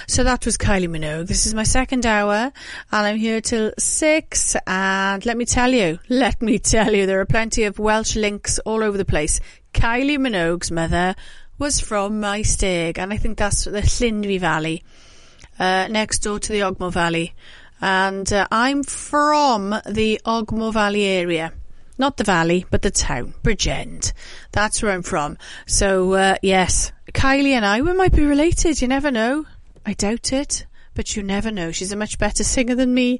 [0.08, 1.28] So that was Kylie Minogue.
[1.28, 2.54] This is my second hour
[2.94, 4.56] and I'm here till six.
[4.66, 8.60] And let me tell you, let me tell you, there are plenty of Welsh links
[8.60, 9.42] all over the place.
[9.74, 11.16] Kylie Minogue's mother
[11.60, 14.86] was from Maesteg and I think that's the Llynfi Valley
[15.60, 17.34] uh, next door to the Ogmore Valley.
[17.82, 21.54] And uh, I'm from the Ogmore Valley area.
[21.98, 24.12] Not the valley, but the town, Bridgend.
[24.52, 25.38] That's where I'm from.
[25.66, 28.82] So, uh, yes, Kylie and I, we might be related.
[28.82, 29.46] You never know.
[29.86, 30.66] I doubt it.
[30.94, 31.72] But you never know.
[31.72, 33.20] She's a much better singer than me.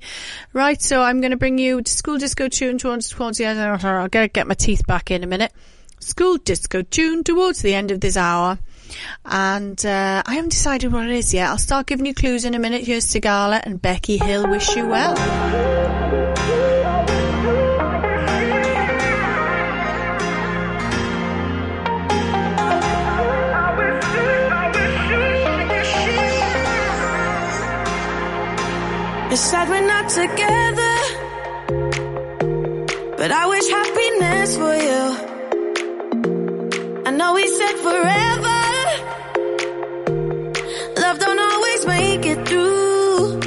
[0.54, 3.60] Right, so I'm going to bring you school disco tune towards, towards the end.
[3.60, 5.52] I'll get, get my teeth back in a minute.
[6.00, 8.60] School disco tune towards the end of this hour.
[9.26, 11.50] And uh, I haven't decided what it is yet.
[11.50, 12.84] I'll start giving you clues in a minute.
[12.86, 14.48] Here's Sigala and Becky Hill.
[14.50, 15.16] Wish you well.
[29.32, 30.96] It's sad we're not together,
[33.18, 35.02] but I wish happiness for you.
[37.06, 38.55] I know we said forever.
[41.02, 43.42] Love don't always make it through.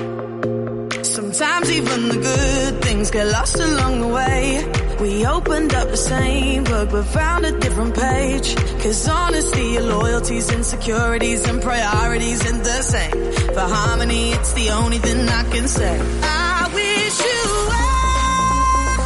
[1.05, 4.64] Sometimes even the good things get lost along the way.
[5.01, 8.57] We opened up the same book but found a different page.
[8.82, 13.32] Cause honesty, your loyalties, insecurities, and priorities in the same.
[13.55, 16.01] For harmony, it's the only thing I can say.
[16.22, 18.99] I wish you well.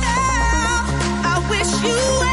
[1.33, 2.32] I wish you well.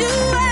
[0.00, 0.47] You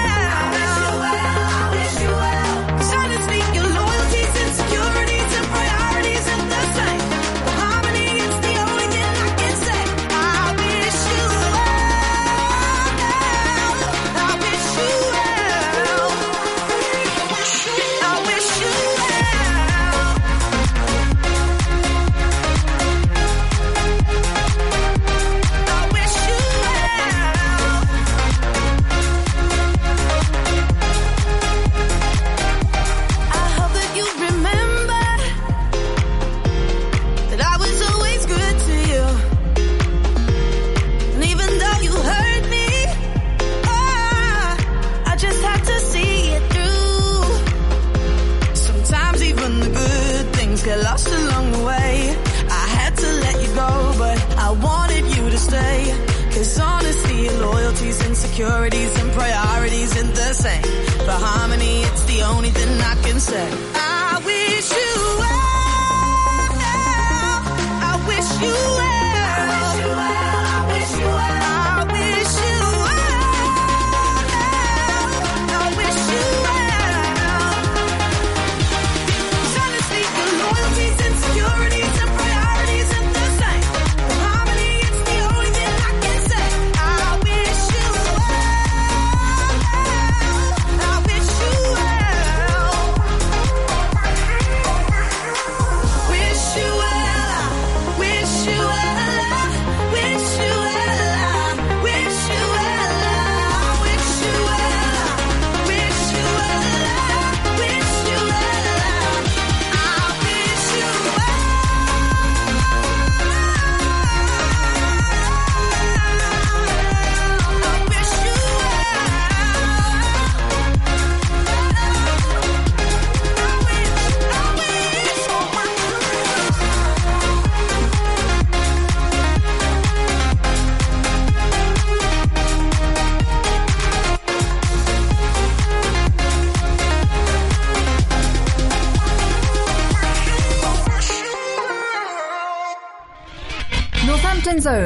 [58.38, 60.62] insecurities, and priorities ain't the same.
[60.62, 63.85] For harmony, it's the only thing I can say.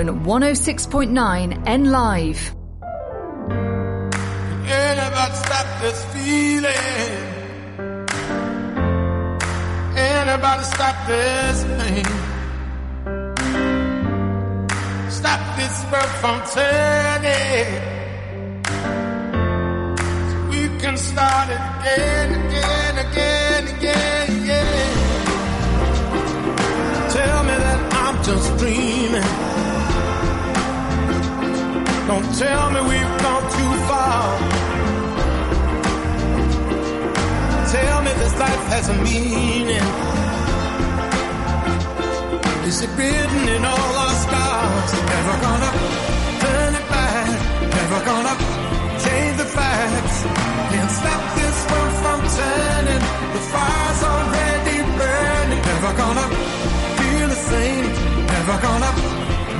[0.05, 2.60] Northampton's 106.9 N Live.
[38.81, 39.86] Has a meaning.
[42.69, 44.90] Is it written in all our stars?
[45.15, 45.70] Never gonna
[46.44, 47.28] turn it back.
[47.77, 48.35] Never gonna
[49.05, 50.16] change the facts.
[50.73, 53.05] Can't stop this world from turning.
[53.36, 55.62] The fire's already burning.
[55.70, 56.27] Never gonna
[56.98, 57.86] feel the same.
[58.35, 58.93] Never gonna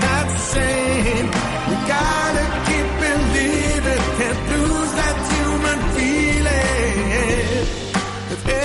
[0.05, 1.27] not the same.
[1.69, 3.60] We gotta keep believing.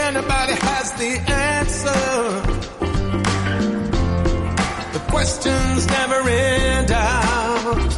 [0.05, 1.13] Anybody has the
[1.49, 2.01] answer,
[4.93, 7.91] the questions never end out.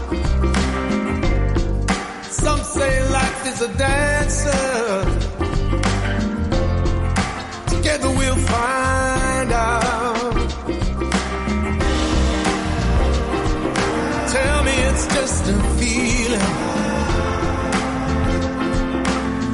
[2.31, 5.05] Some say life is a dancer.
[7.75, 10.33] Together we'll find out.
[14.35, 16.53] Tell me it's just a feeling.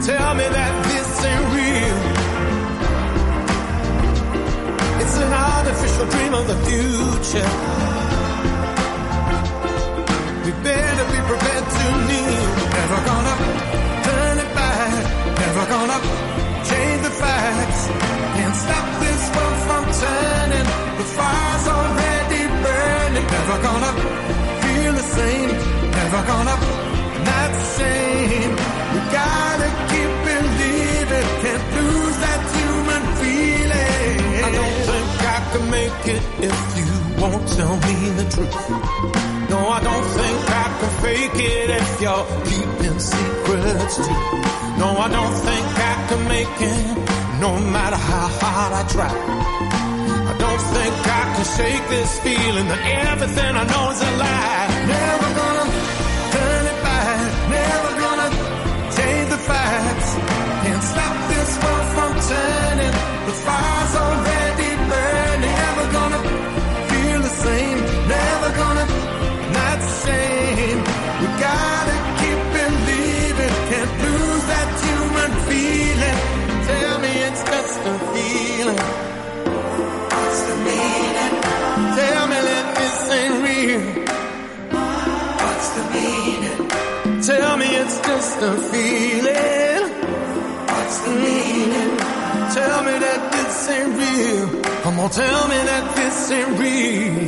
[0.06, 1.93] Tell me that this ain't real.
[5.64, 7.50] Artificial dream of the future.
[10.44, 12.46] We better be prepared to kneel.
[12.78, 13.36] Never gonna
[14.08, 15.04] turn it back.
[15.44, 16.00] Never gonna
[16.70, 17.82] change the facts.
[18.36, 20.68] Can't stop this world from turning.
[21.00, 23.28] The fire's already burning.
[23.38, 23.92] Never gonna
[24.62, 25.52] feel the same.
[25.98, 26.56] Never gonna
[27.28, 28.52] not the same.
[28.94, 31.28] We gotta keep believing.
[31.44, 32.63] Can't lose that.
[37.56, 38.70] Tell me the truth.
[39.50, 44.22] No, I don't think I can fake it if you're keeping secrets too.
[44.82, 49.14] No, I don't think I can make it, no matter how hard I try.
[50.32, 52.82] I don't think I can shake this feeling that
[53.12, 54.68] everything I know is a lie.
[54.88, 55.53] Never gonna
[95.04, 97.28] On, tell me that this ain't real.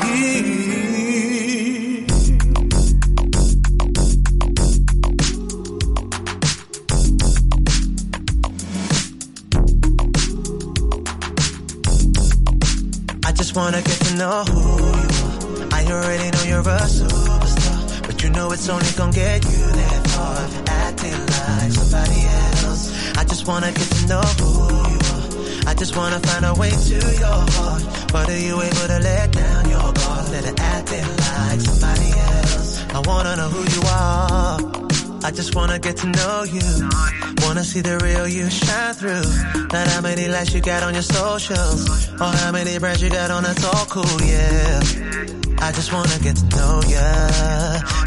[13.25, 15.73] I just wanna get to know who you are.
[15.73, 20.07] I already know you're a superstar, but you know it's only gonna get you that
[20.15, 20.47] far.
[20.67, 23.17] Acting like somebody else.
[23.17, 24.64] I just wanna get to know who
[25.77, 27.83] just wanna find a way to your heart.
[28.11, 30.29] But are you able to let down your guard?
[30.31, 32.85] Let it acting like somebody else.
[32.93, 34.85] I wanna know who you are.
[35.23, 36.89] I just wanna get to know you.
[37.43, 39.27] Wanna see the real you shine through.
[39.73, 42.09] Not how many likes you got on your socials.
[42.21, 44.79] Or how many brands you got on that's all cool, yeah.
[45.59, 47.05] I just wanna get to know ya.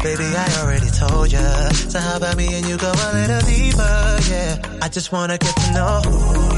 [0.01, 1.69] Baby, I already told ya.
[1.91, 4.79] So how about me and you go a little deeper, yeah.
[4.81, 6.48] I just wanna get to know.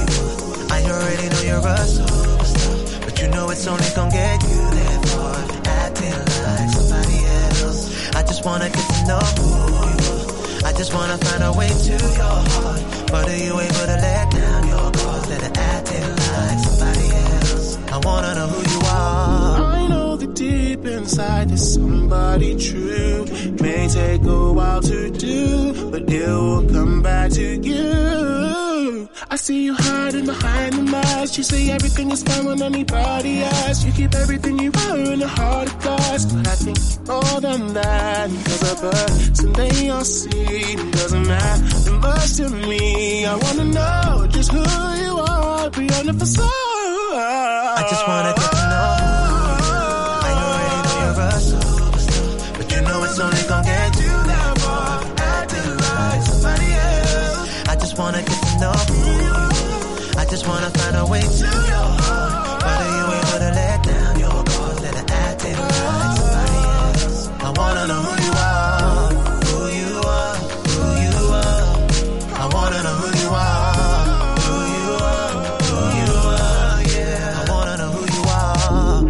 [0.85, 3.05] I already know you're a superstar.
[3.05, 5.37] But you know it's only gonna get you that far.
[5.81, 8.15] Acting like somebody else.
[8.15, 10.67] I just wanna get to know who you are.
[10.69, 12.81] I just wanna find a way to your heart.
[13.11, 15.29] But are you able to let down your guard?
[15.29, 17.77] It acting like somebody else.
[17.91, 19.63] I wanna know who you are.
[19.79, 23.25] I know the deep inside there's somebody true.
[23.61, 28.50] May take a while to do, but it will come back to you.
[29.41, 31.35] I see you hiding behind the mask.
[31.35, 33.83] You say everything is fine when anybody asks.
[33.83, 36.25] You keep everything you are in a heart of glass.
[36.25, 36.77] But I think
[37.07, 38.29] more than that.
[38.29, 43.25] Cause a person they all see doesn't matter much to me.
[43.25, 46.45] I wanna know just who you are beyond the facade.
[46.45, 48.40] I just wanna
[60.41, 62.61] just wanna find a way to your heart.
[62.65, 64.81] But you able to let down your guard?
[64.81, 67.29] Let it acting like somebody else.
[67.29, 69.13] I wanna know who you are,
[69.49, 70.35] who you are,
[70.73, 71.65] who you are.
[72.41, 73.73] I wanna know who you are,
[74.45, 75.31] who you are,
[75.69, 76.81] who you are.
[76.95, 79.01] Yeah, I wanna know who you are.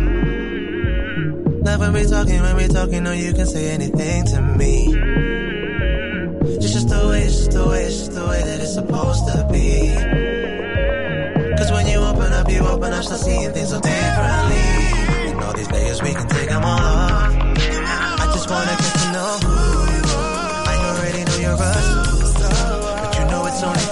[1.80, 4.94] When we talking, when we talking, no, you can say anything to me.
[6.58, 9.28] It's just the way, it's just the way, it's just the way that it's supposed
[9.28, 10.11] to be.
[12.62, 14.62] You open up, start seeing things so differently.
[15.30, 17.34] And all these layers, we can take them all off.
[18.24, 19.54] I just wanna get to know who
[19.94, 20.64] you are.
[20.72, 23.86] I already know you're superstar, but you know it's only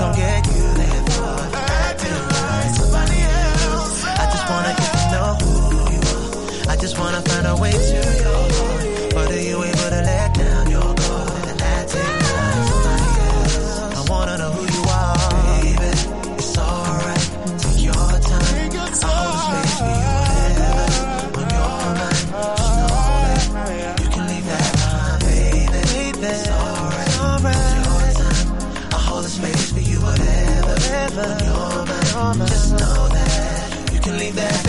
[27.22, 31.22] I hold the space for you whatever.
[31.22, 34.69] On your mind, just know that you can leave that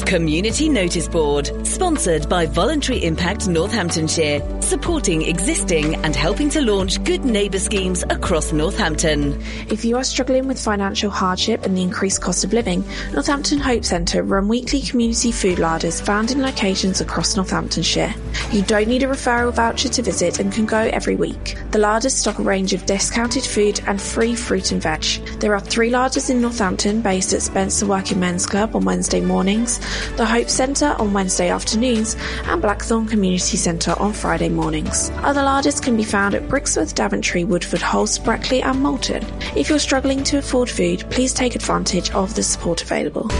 [0.00, 7.22] Community Notice Board, sponsored by Voluntary Impact Northamptonshire, supporting existing and helping to launch good
[7.22, 9.38] neighbour schemes across Northampton.
[9.68, 12.82] If you are struggling with financial hardship and the increased cost of living,
[13.12, 18.14] Northampton Hope Centre run weekly community food larders found in locations across Northamptonshire.
[18.52, 21.58] You don't need a referral voucher to visit and can go every week.
[21.72, 25.04] The larders stock a range of discounted food and free fruit and veg.
[25.40, 29.78] There are three larders in Northampton based at Spencer Working Men's Club on Wednesday mornings,
[30.16, 35.10] the Hope Centre on Wednesday afternoons, and Blackthorn Community Centre on Friday mornings.
[35.16, 39.24] Other larders can be found at Brixworth, Daventry, Woodford, Halse, Brackley, and Moulton.
[39.56, 43.30] If you're struggling to afford food, please take advantage of the support available.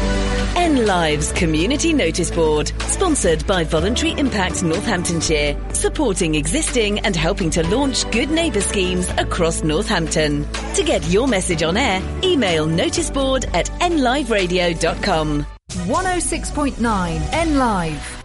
[0.56, 7.66] N Lives Community Notice Board, sponsored by Voluntary Impact Northamptonshire, supporting existing and helping to
[7.68, 10.46] launch good neighbour schemes across Northampton.
[10.74, 15.46] To get your message on air, email noticeboard at nliveradio.com.
[15.70, 18.21] 106.9 N Live.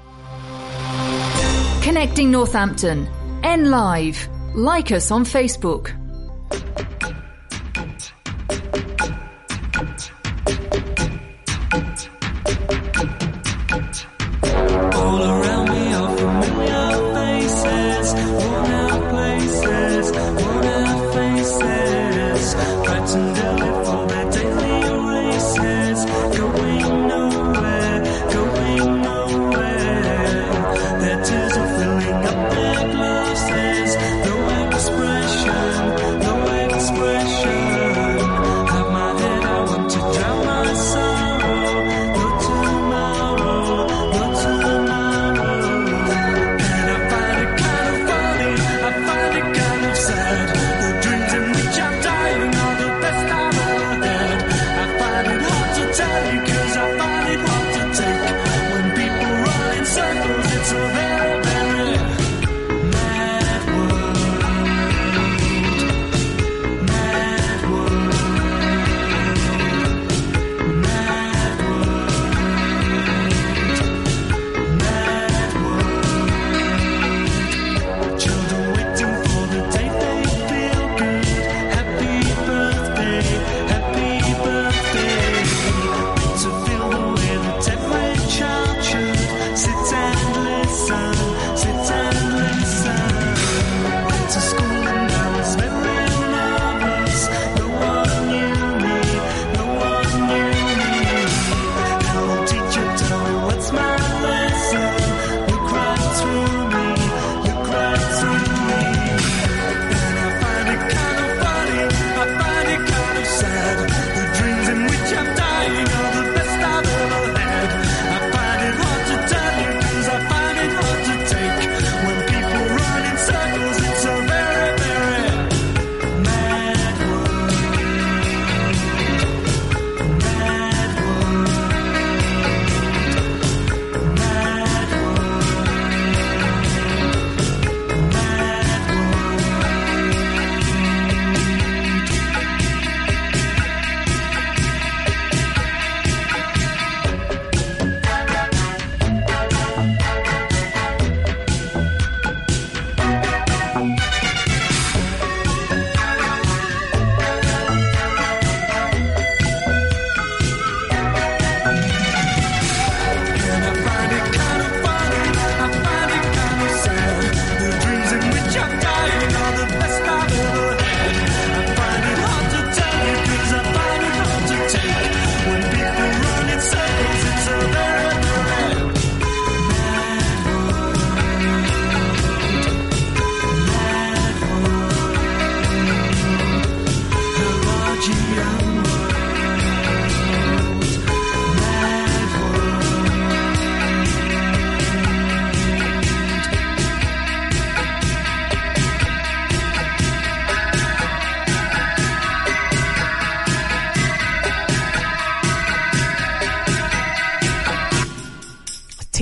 [1.87, 3.07] Connecting Northampton.
[3.43, 4.27] N Live.
[4.53, 5.93] Like us on Facebook.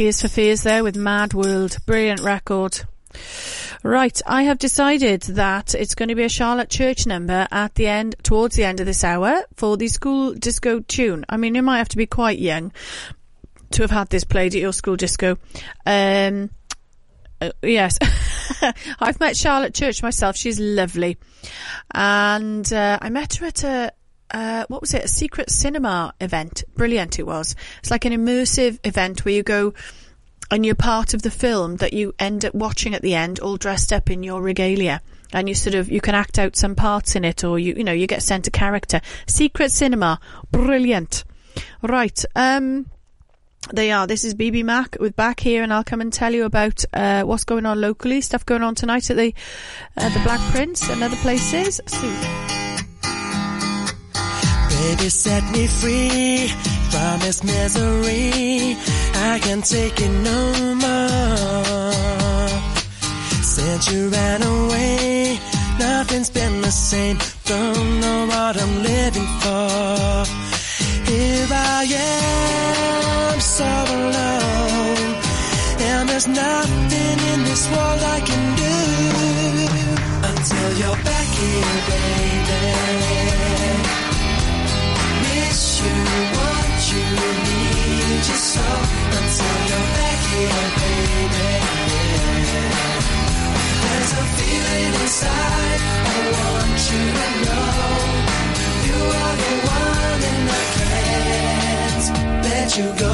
[0.05, 1.77] Tears for Fears there with Mad World.
[1.87, 2.79] Brilliant record.
[3.81, 7.87] Right, I have decided that it's going to be a Charlotte Church number at the
[7.87, 11.25] end, towards the end of this hour for the school disco tune.
[11.27, 12.71] I mean, you might have to be quite young
[13.71, 15.39] to have had this played at your school disco.
[15.87, 16.51] Um,
[17.41, 17.97] uh, yes,
[18.99, 20.37] I've met Charlotte Church myself.
[20.37, 21.17] She's lovely,
[21.95, 23.91] and uh, I met her at a
[24.31, 25.05] uh, what was it?
[25.05, 26.63] A secret cinema event.
[26.75, 27.55] Brilliant it was.
[27.79, 29.73] It's like an immersive event where you go
[30.51, 33.57] and you're part of the film that you end up watching at the end, all
[33.57, 35.01] dressed up in your regalia.
[35.33, 37.83] And you sort of, you can act out some parts in it or you, you
[37.83, 39.01] know, you get sent a character.
[39.27, 40.19] Secret cinema.
[40.51, 41.23] Brilliant.
[41.81, 42.23] Right.
[42.35, 42.89] Um,
[43.73, 44.05] they are.
[44.05, 47.45] This is BBMak with back here, and I'll come and tell you about uh, what's
[47.45, 49.33] going on locally, stuff going on tonight at the
[49.97, 51.81] uh, the Black Prince and other places.
[51.87, 52.44] Soon.
[54.87, 56.47] Baby, set me free
[56.91, 58.77] from this misery.
[59.31, 60.41] I can't take it no
[60.83, 62.49] more.
[63.55, 65.39] Since you ran away,
[65.79, 67.17] nothing's been the same.
[67.45, 70.25] Don't know what I'm living for.
[71.09, 71.83] Here I
[72.13, 75.09] am, so alone.
[75.89, 78.75] And there's nothing in this world I can do
[80.29, 83.54] until you're back here, baby
[85.81, 85.93] you,
[86.35, 87.05] want you,
[87.47, 88.65] need so
[89.19, 91.49] until you're back here, baby.
[93.83, 95.81] There's a feeling inside,
[96.13, 97.69] I want you to know
[98.87, 102.05] you are the one and I can't
[102.47, 103.13] let you go.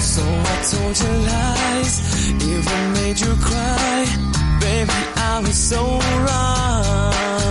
[0.00, 1.94] So I told you lies,
[2.52, 3.98] even made you cry,
[4.60, 4.98] baby.
[5.16, 5.82] I was so
[6.24, 7.45] wrong.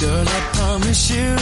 [0.00, 1.36] Girl, I promise you,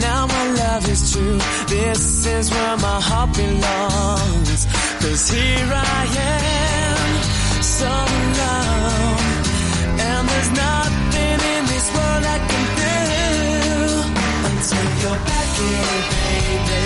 [0.00, 1.38] now my love is true.
[1.66, 4.66] This is where my heart belongs.
[5.00, 7.22] Cause here I am,
[7.62, 9.24] so alone.
[9.96, 13.00] And there's nothing in this world I can do
[14.50, 16.84] until you're back here, baby.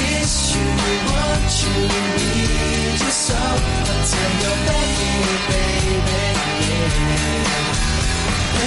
[0.00, 0.68] Miss you,
[1.12, 1.76] want you,
[2.16, 3.91] need you so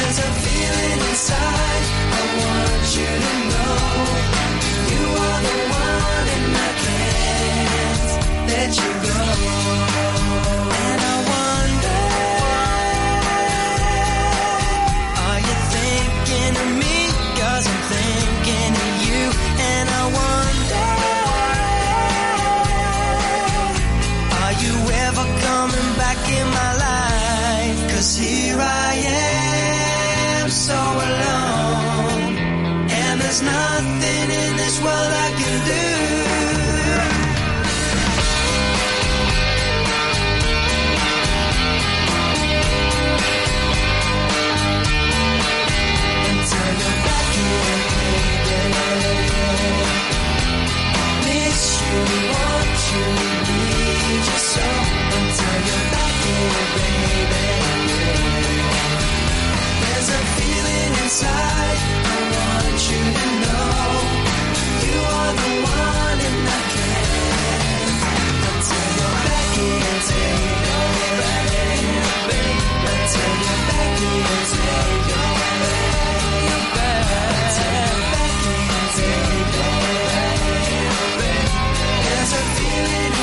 [0.06, 1.84] There's a feeling inside.
[2.14, 3.74] I want you to know
[4.94, 8.12] you are the one, and I can't
[8.48, 9.65] let you go.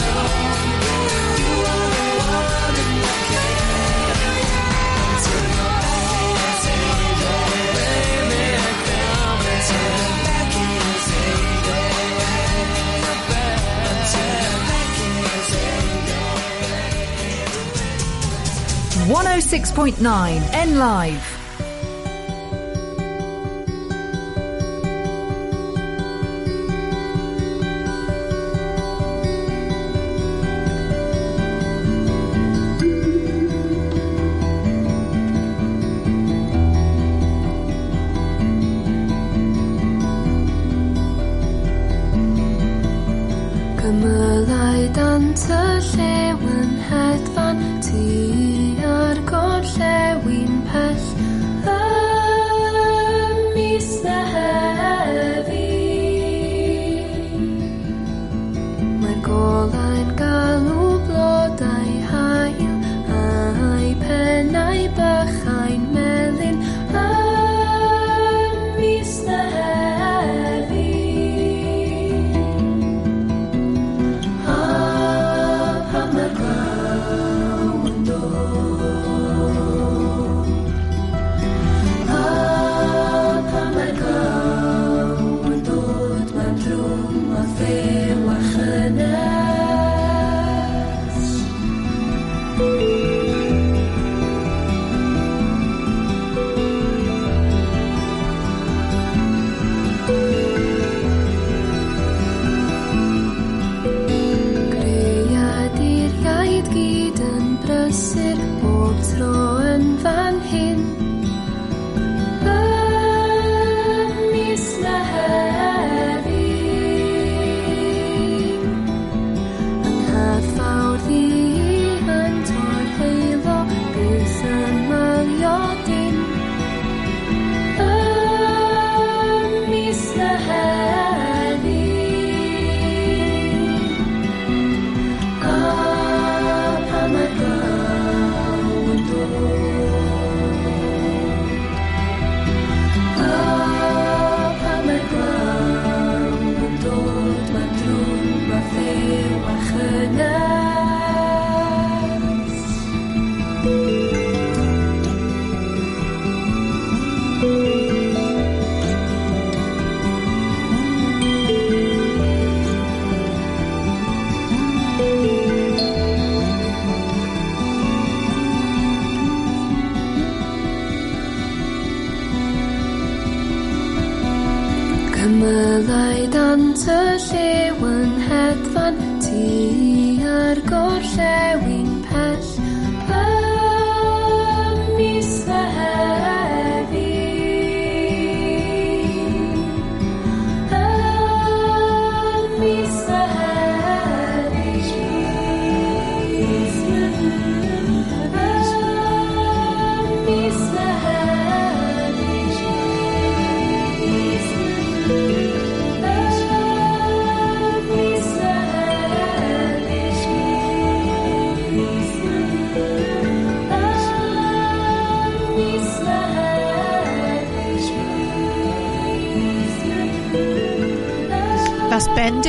[19.11, 19.99] 106.9
[20.53, 21.40] N Live.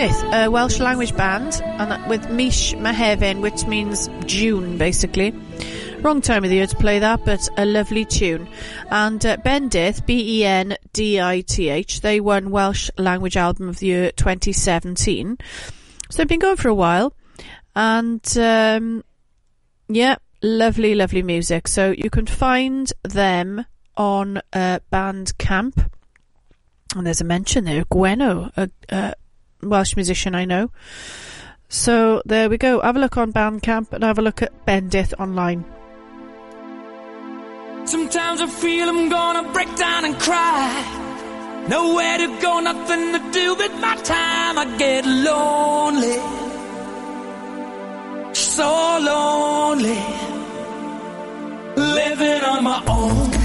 [0.01, 5.31] A Welsh language band, and that- with Mis Mehefin, which means June, basically.
[5.99, 8.47] Wrong time of the year to play that, but a lovely tune.
[8.89, 15.37] And uh, Bendith, B-E-N-D-I-T-H, they won Welsh Language Album of the Year 2017.
[16.09, 17.13] So they've been going for a while,
[17.75, 19.03] and um,
[19.87, 21.67] yeah, lovely, lovely music.
[21.67, 25.91] So you can find them on uh, Bandcamp.
[26.95, 29.13] And there's a mention there, Gwenno, a, a
[29.63, 30.71] Welsh musician I know.
[31.69, 32.81] So there we go.
[32.81, 35.63] Have a look on Bandcamp and have a look at Bendith online.
[37.85, 41.07] Sometimes I feel I'm gonna break down and cry.
[41.67, 44.57] Nowhere to go, nothing to do with my time.
[44.57, 46.17] I get lonely.
[48.33, 48.67] So
[49.01, 49.99] lonely.
[51.75, 53.40] Living on my own.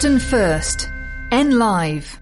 [0.00, 0.88] First.
[1.30, 2.19] N Live.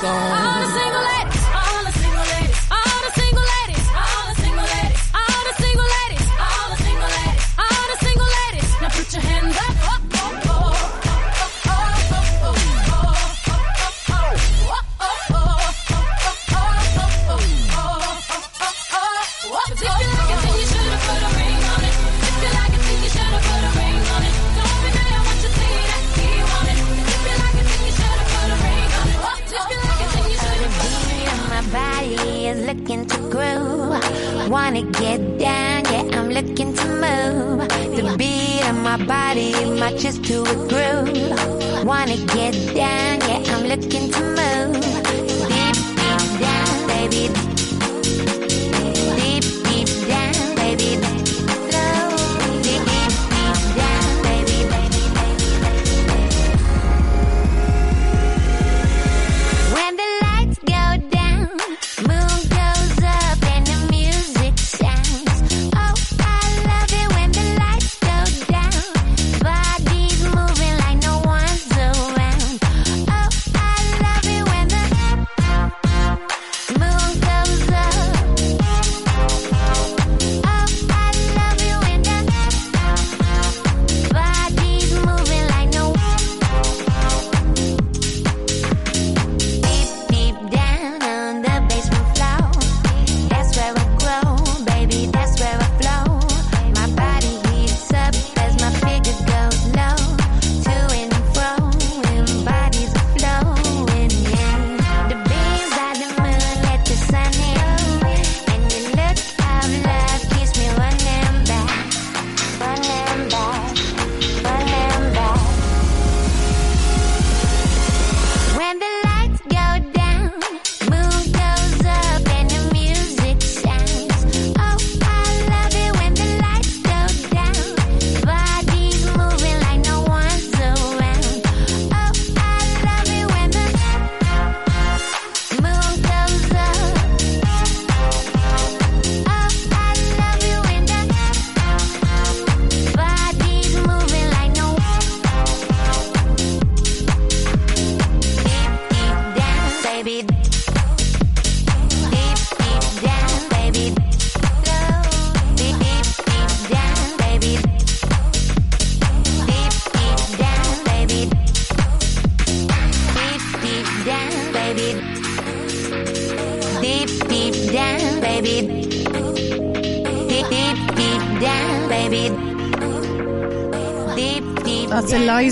[0.00, 1.01] I'm the single.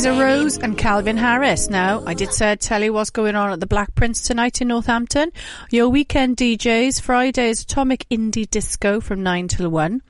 [0.00, 1.68] Eliza Rose and Calvin Harris.
[1.68, 4.62] Now, I did say I'd tell you what's going on at the Black Prince tonight
[4.62, 5.30] in Northampton.
[5.70, 10.00] Your weekend DJs, Friday is Atomic Indie Disco from 9 till 1.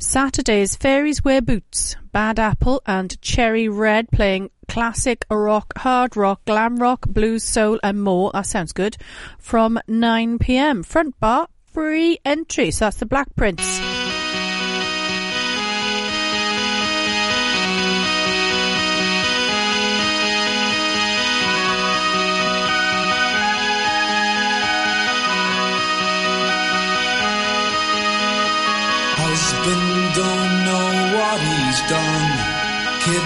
[0.00, 6.44] Saturday is Fairies Wear Boots, Bad Apple and Cherry Red playing classic rock, hard rock,
[6.44, 8.32] glam rock, blues, soul and more.
[8.34, 8.96] That sounds good.
[9.38, 10.84] From 9pm.
[10.84, 12.72] Front bar, free entry.
[12.72, 13.80] So that's the Black Prince.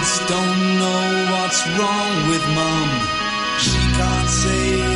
[0.05, 2.89] Kids don't know what's wrong with mum.
[3.57, 4.94] She can't say,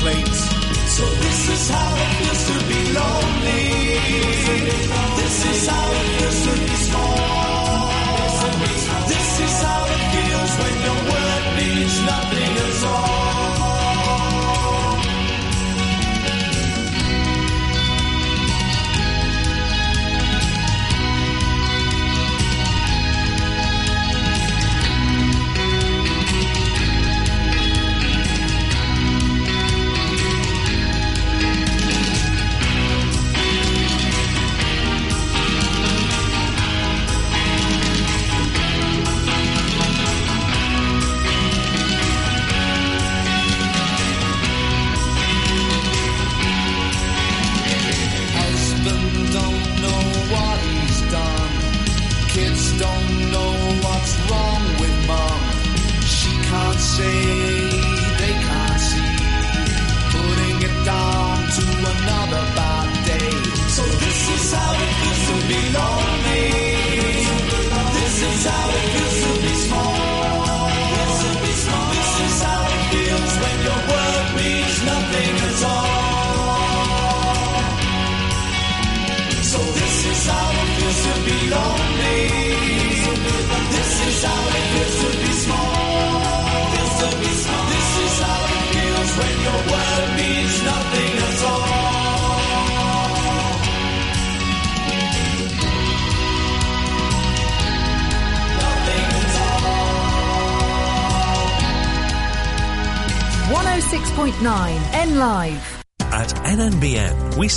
[0.00, 0.34] all plate.
[0.96, 3.96] So this is how it feels to be lonely.
[5.16, 7.09] This is how it feels to be small.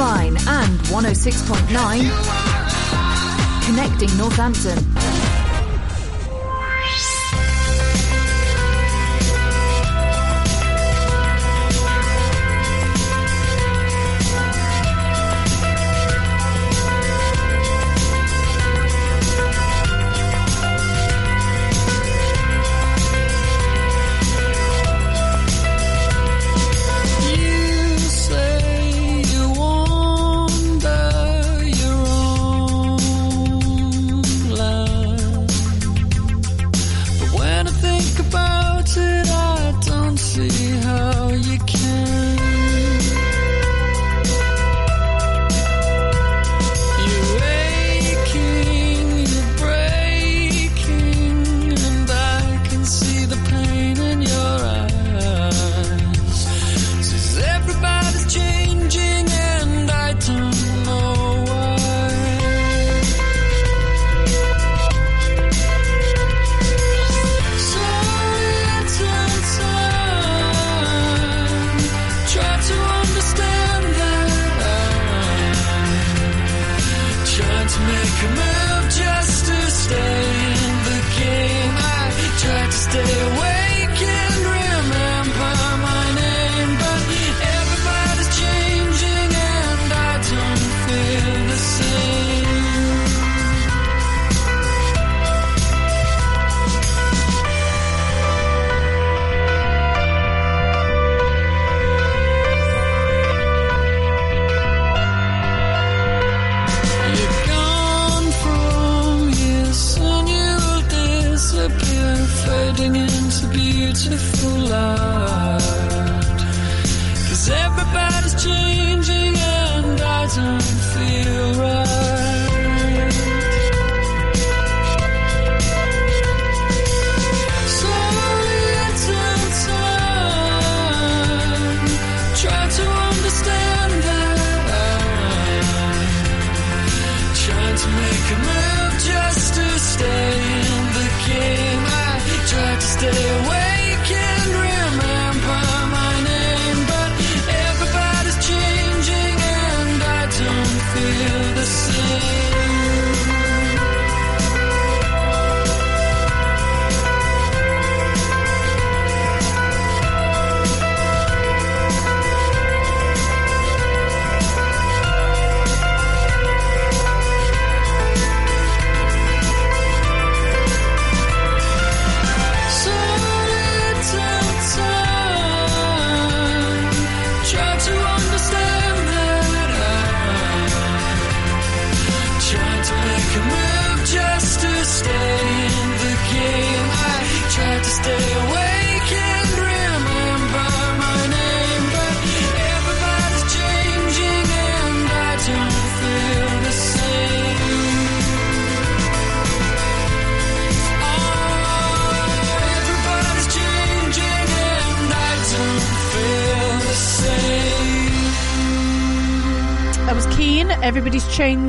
[0.00, 3.66] Online and 106.9.
[3.66, 4.89] Connecting Northampton.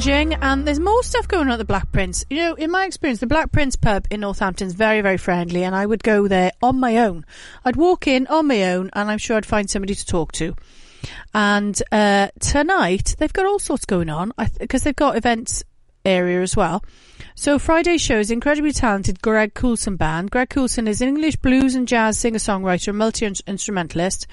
[0.01, 2.25] Changing, and there's more stuff going on at the Black Prince.
[2.29, 5.63] You know, in my experience, the Black Prince pub in Northampton is very, very friendly,
[5.63, 7.23] and I would go there on my own.
[7.63, 10.55] I'd walk in on my own, and I'm sure I'd find somebody to talk to.
[11.35, 15.63] And uh, tonight they've got all sorts going on because they've got events
[16.03, 16.83] area as well.
[17.35, 20.31] So Friday's show is incredibly talented Greg Coulson band.
[20.31, 24.25] Greg Coulson is an English blues and jazz singer-songwriter, multi-instrumentalist,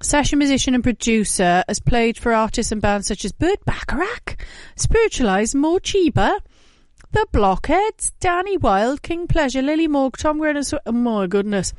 [0.00, 4.36] session musician and producer, has played for artists and bands such as Burt Bacharach,
[4.76, 6.40] Spiritualized, Morcheeba,
[7.12, 11.72] The Blockheads, Dani Wilde, King Pleasure, Lily Morg, Tom Grennan, oh my goodness.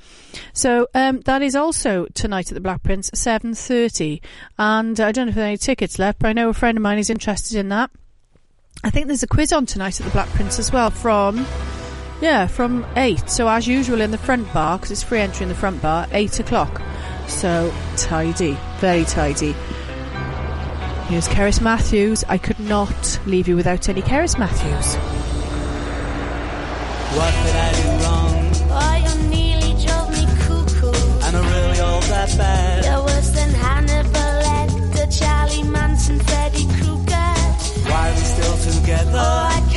[0.54, 4.22] So um, that is also tonight at the Black Prince, 7.30.
[4.58, 6.78] And I don't know if there are any tickets left, but I know a friend
[6.78, 7.91] of mine is interested in that.
[8.84, 11.46] I think there's a quiz on tonight at the Black Prince as well from,
[12.22, 13.30] yeah, from 8.
[13.30, 16.08] So as usual in the front bar, because it's free entry in the front bar,
[16.12, 16.82] 8 o'clock.
[17.30, 19.53] So tidy, very tidy.
[21.07, 22.23] Here's Cerys Matthews.
[22.27, 24.95] I could not leave you without any Cerys Matthews.
[27.15, 28.51] What did I do wrong?
[28.72, 30.91] Oh, you nearly drove me cuckoo.
[31.23, 32.85] Am I really all that bad?
[32.85, 37.34] You're worse than Hannibal Lecter, Charlie Manson, Freddy Krueger.
[37.89, 39.11] Why are we still together?
[39.15, 39.69] Oh,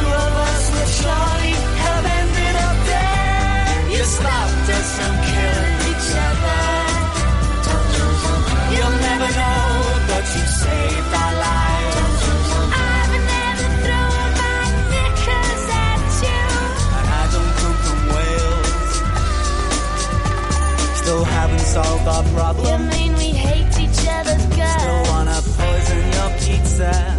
[0.00, 3.92] two of us with Charlie have ended up dead.
[3.94, 6.62] You stopped us from killing each other.
[8.74, 9.64] You'll never know,
[10.10, 11.96] but you saved our lives.
[12.88, 16.44] I've never thrown my knickers at you.
[16.96, 18.92] And I don't come from Wales.
[21.00, 22.24] Still haven't solved our
[22.68, 24.44] You mean we hate each other's
[24.78, 27.09] Still wanna poison your pizza.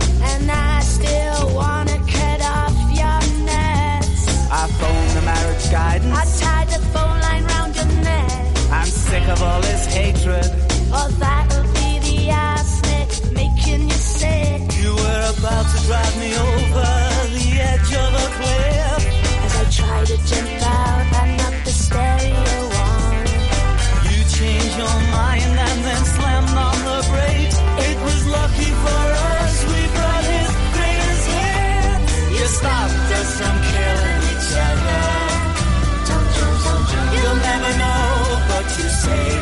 [9.41, 10.45] All this hatred.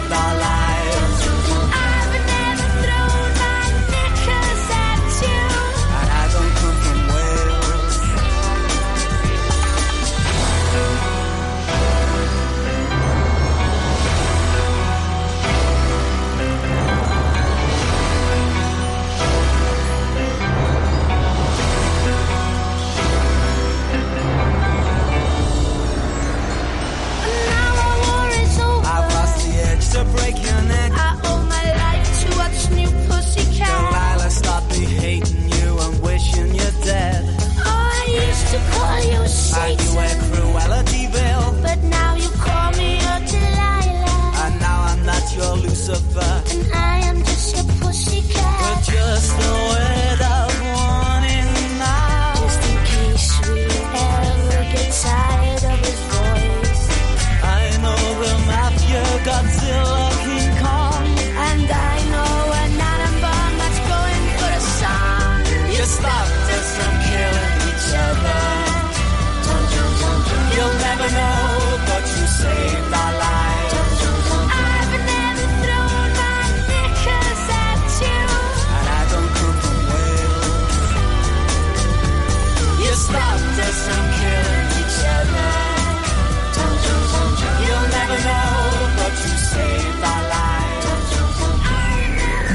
[0.09, 0.38] dollar.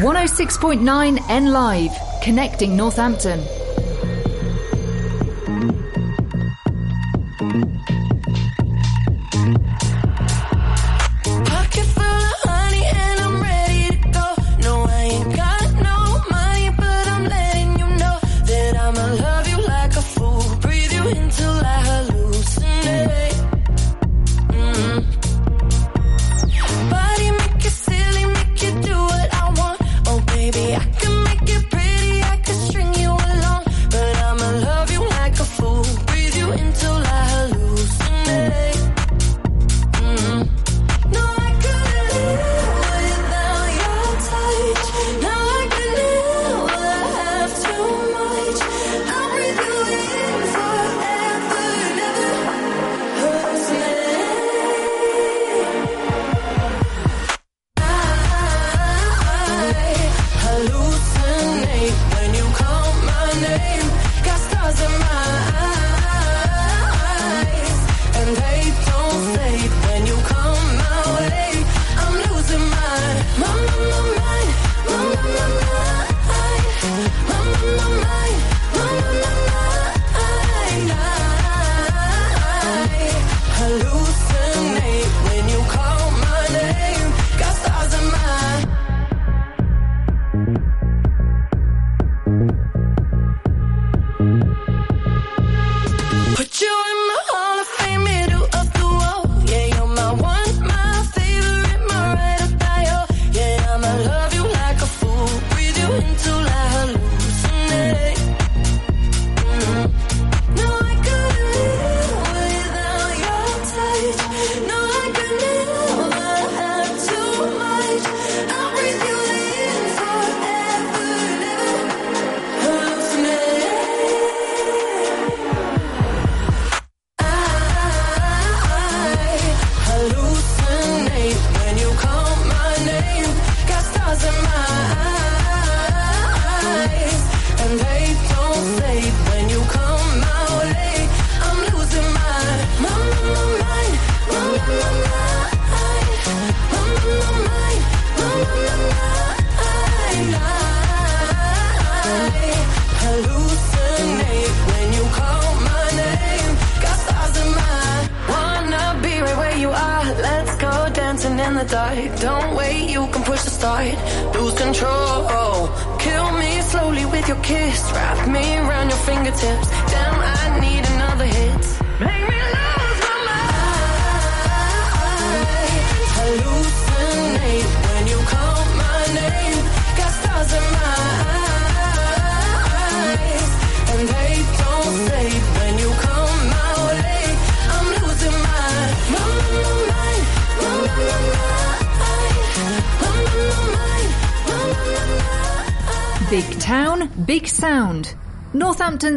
[0.04, 3.63] 106.9 N Live, connecting Northampton.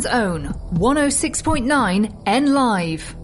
[0.06, 0.44] Own
[0.74, 3.17] 106.9 N Live.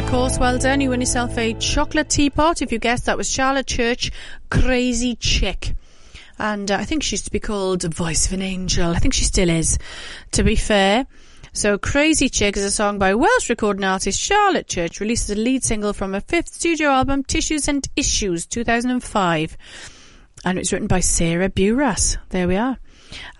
[0.00, 0.80] Well, of course, well done.
[0.80, 2.62] You win yourself a chocolate teapot.
[2.62, 4.10] If you guessed, that was Charlotte Church,
[4.48, 5.74] Crazy Chick.
[6.38, 8.92] And uh, I think she used to be called Voice of an Angel.
[8.92, 9.76] I think she still is,
[10.32, 11.06] to be fair.
[11.52, 15.40] So, Crazy Chick is a song by Welsh recording artist Charlotte Church, released as a
[15.40, 19.58] lead single from her fifth studio album, Tissues and Issues, 2005.
[20.46, 22.16] And it was written by Sarah Buras.
[22.30, 22.78] There we are.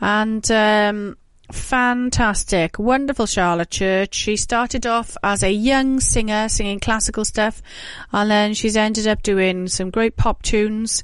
[0.03, 1.16] And um,
[1.52, 4.14] fantastic, wonderful Charlotte Church.
[4.14, 7.62] She started off as a young singer singing classical stuff,
[8.12, 11.02] and then she's ended up doing some great pop tunes,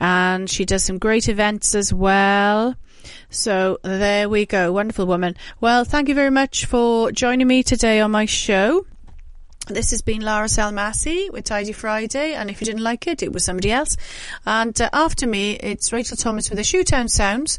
[0.00, 2.76] and she does some great events as well.
[3.30, 5.36] So there we go, wonderful woman.
[5.60, 8.86] Well, thank you very much for joining me today on my show.
[9.68, 13.32] This has been Lara Selmasi with Tidy Friday, and if you didn't like it, it
[13.32, 13.96] was somebody else.
[14.44, 17.58] And uh, after me, it's Rachel Thomas with the Shoetown Sounds,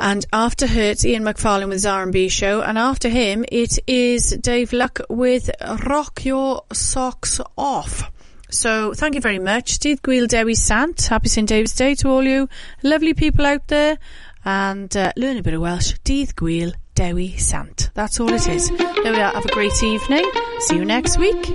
[0.00, 4.30] and after her, it's Ian McFarlane with his R&B show, and after him, it is
[4.30, 5.48] Dave Luck with
[5.86, 8.10] Rock Your Socks Off.
[8.50, 9.78] So thank you very much.
[9.78, 11.06] Dydd Gwyl Dewi Sant.
[11.06, 12.48] Happy St David's Day to all you
[12.82, 13.96] lovely people out there.
[14.44, 15.94] And uh, learn a bit of Welsh.
[16.04, 17.90] Dydd Gwyl Dewi Sant.
[17.94, 18.68] That's all it is.
[18.70, 19.32] There we are.
[19.32, 20.24] Have a great evening.
[20.60, 21.52] See you next week.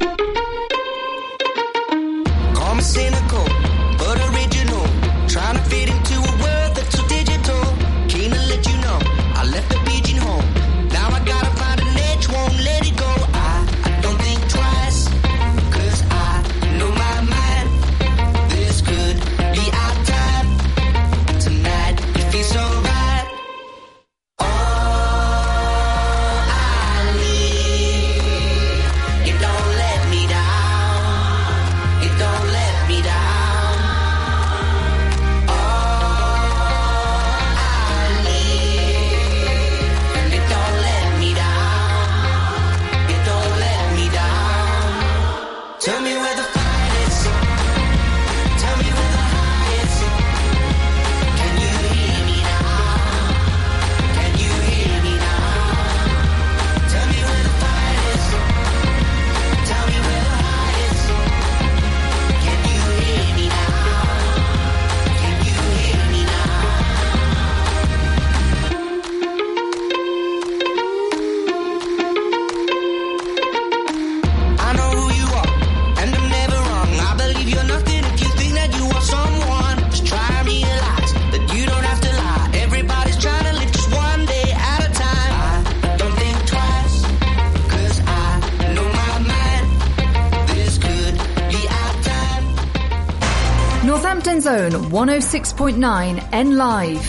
[94.98, 97.06] 106.9 N Live.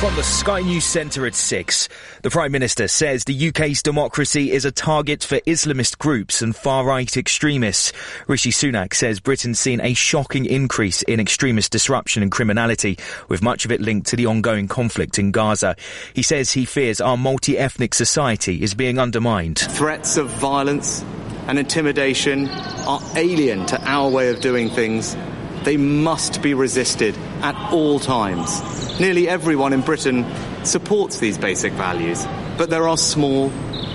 [0.00, 1.88] From the Sky News Centre at 6,
[2.22, 7.16] the Prime Minister says the UK's democracy is a target for Islamist groups and far-right
[7.16, 7.92] extremists.
[8.26, 12.98] Rishi Sunak says Britain's seen a shocking increase in extremist disruption and criminality,
[13.28, 15.76] with much of it linked to the ongoing conflict in Gaza.
[16.14, 19.60] He says he fears our multi-ethnic society is being undermined.
[19.60, 21.04] Threats of violence
[21.46, 25.16] and intimidation are alien to our way of doing things.
[25.64, 28.98] They must be resisted at all times.
[29.00, 30.24] Nearly everyone in Britain
[30.64, 32.26] supports these basic values,
[32.56, 33.50] but there are small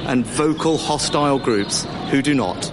[0.08, 2.72] and vocal hostile groups who do not.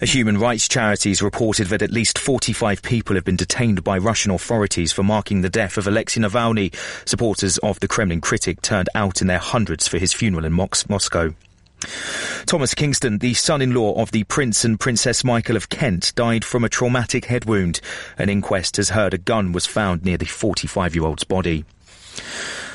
[0.00, 4.32] A human rights charities reported that at least 45 people have been detained by Russian
[4.32, 6.74] authorities for marking the death of Alexei Navalny.
[7.08, 11.34] Supporters of the Kremlin critic turned out in their hundreds for his funeral in Moscow.
[12.46, 16.68] Thomas Kingston, the son-in-law of the Prince and Princess Michael of Kent, died from a
[16.68, 17.80] traumatic head wound.
[18.18, 21.64] An inquest has heard a gun was found near the 45-year-old's body.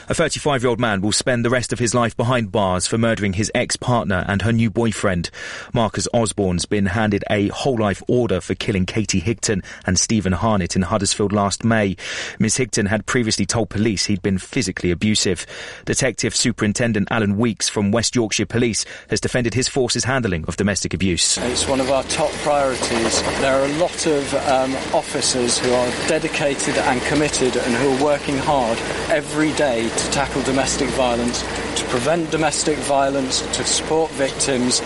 [0.10, 2.98] A 35 year old man will spend the rest of his life behind bars for
[2.98, 5.30] murdering his ex partner and her new boyfriend.
[5.72, 10.76] Marcus Osborne's been handed a whole life order for killing Katie Higton and Stephen Harnett
[10.76, 11.95] in Huddersfield last May.
[12.40, 15.45] Miss Higton had previously told police he'd been physically abusive.
[15.86, 20.95] Detective Superintendent Alan Weeks from West Yorkshire Police has defended his force's handling of domestic
[20.95, 21.38] abuse.
[21.38, 23.22] It's one of our top priorities.
[23.41, 28.03] There are a lot of um, officers who are dedicated and committed and who are
[28.03, 28.80] working hard
[29.11, 31.41] every day to tackle domestic violence,
[31.80, 34.81] to prevent domestic violence, to support victims,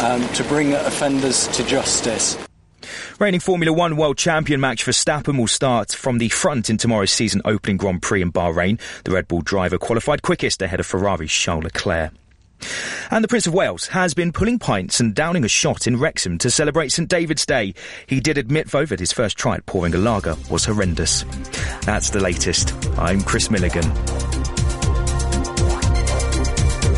[0.00, 2.38] um, to bring offenders to justice.
[3.18, 7.42] Reigning Formula One world champion Max Verstappen will start from the front in tomorrow's season
[7.44, 8.80] opening Grand Prix in Bahrain.
[9.04, 12.12] The Red Bull driver qualified quickest ahead of Ferrari's Charles Leclerc.
[13.10, 16.38] And the Prince of Wales has been pulling pints and downing a shot in Wrexham
[16.38, 17.74] to celebrate St David's Day.
[18.06, 21.24] He did admit, though, that his first try at pouring a lager was horrendous.
[21.82, 22.74] That's the latest.
[22.98, 24.27] I'm Chris Milligan.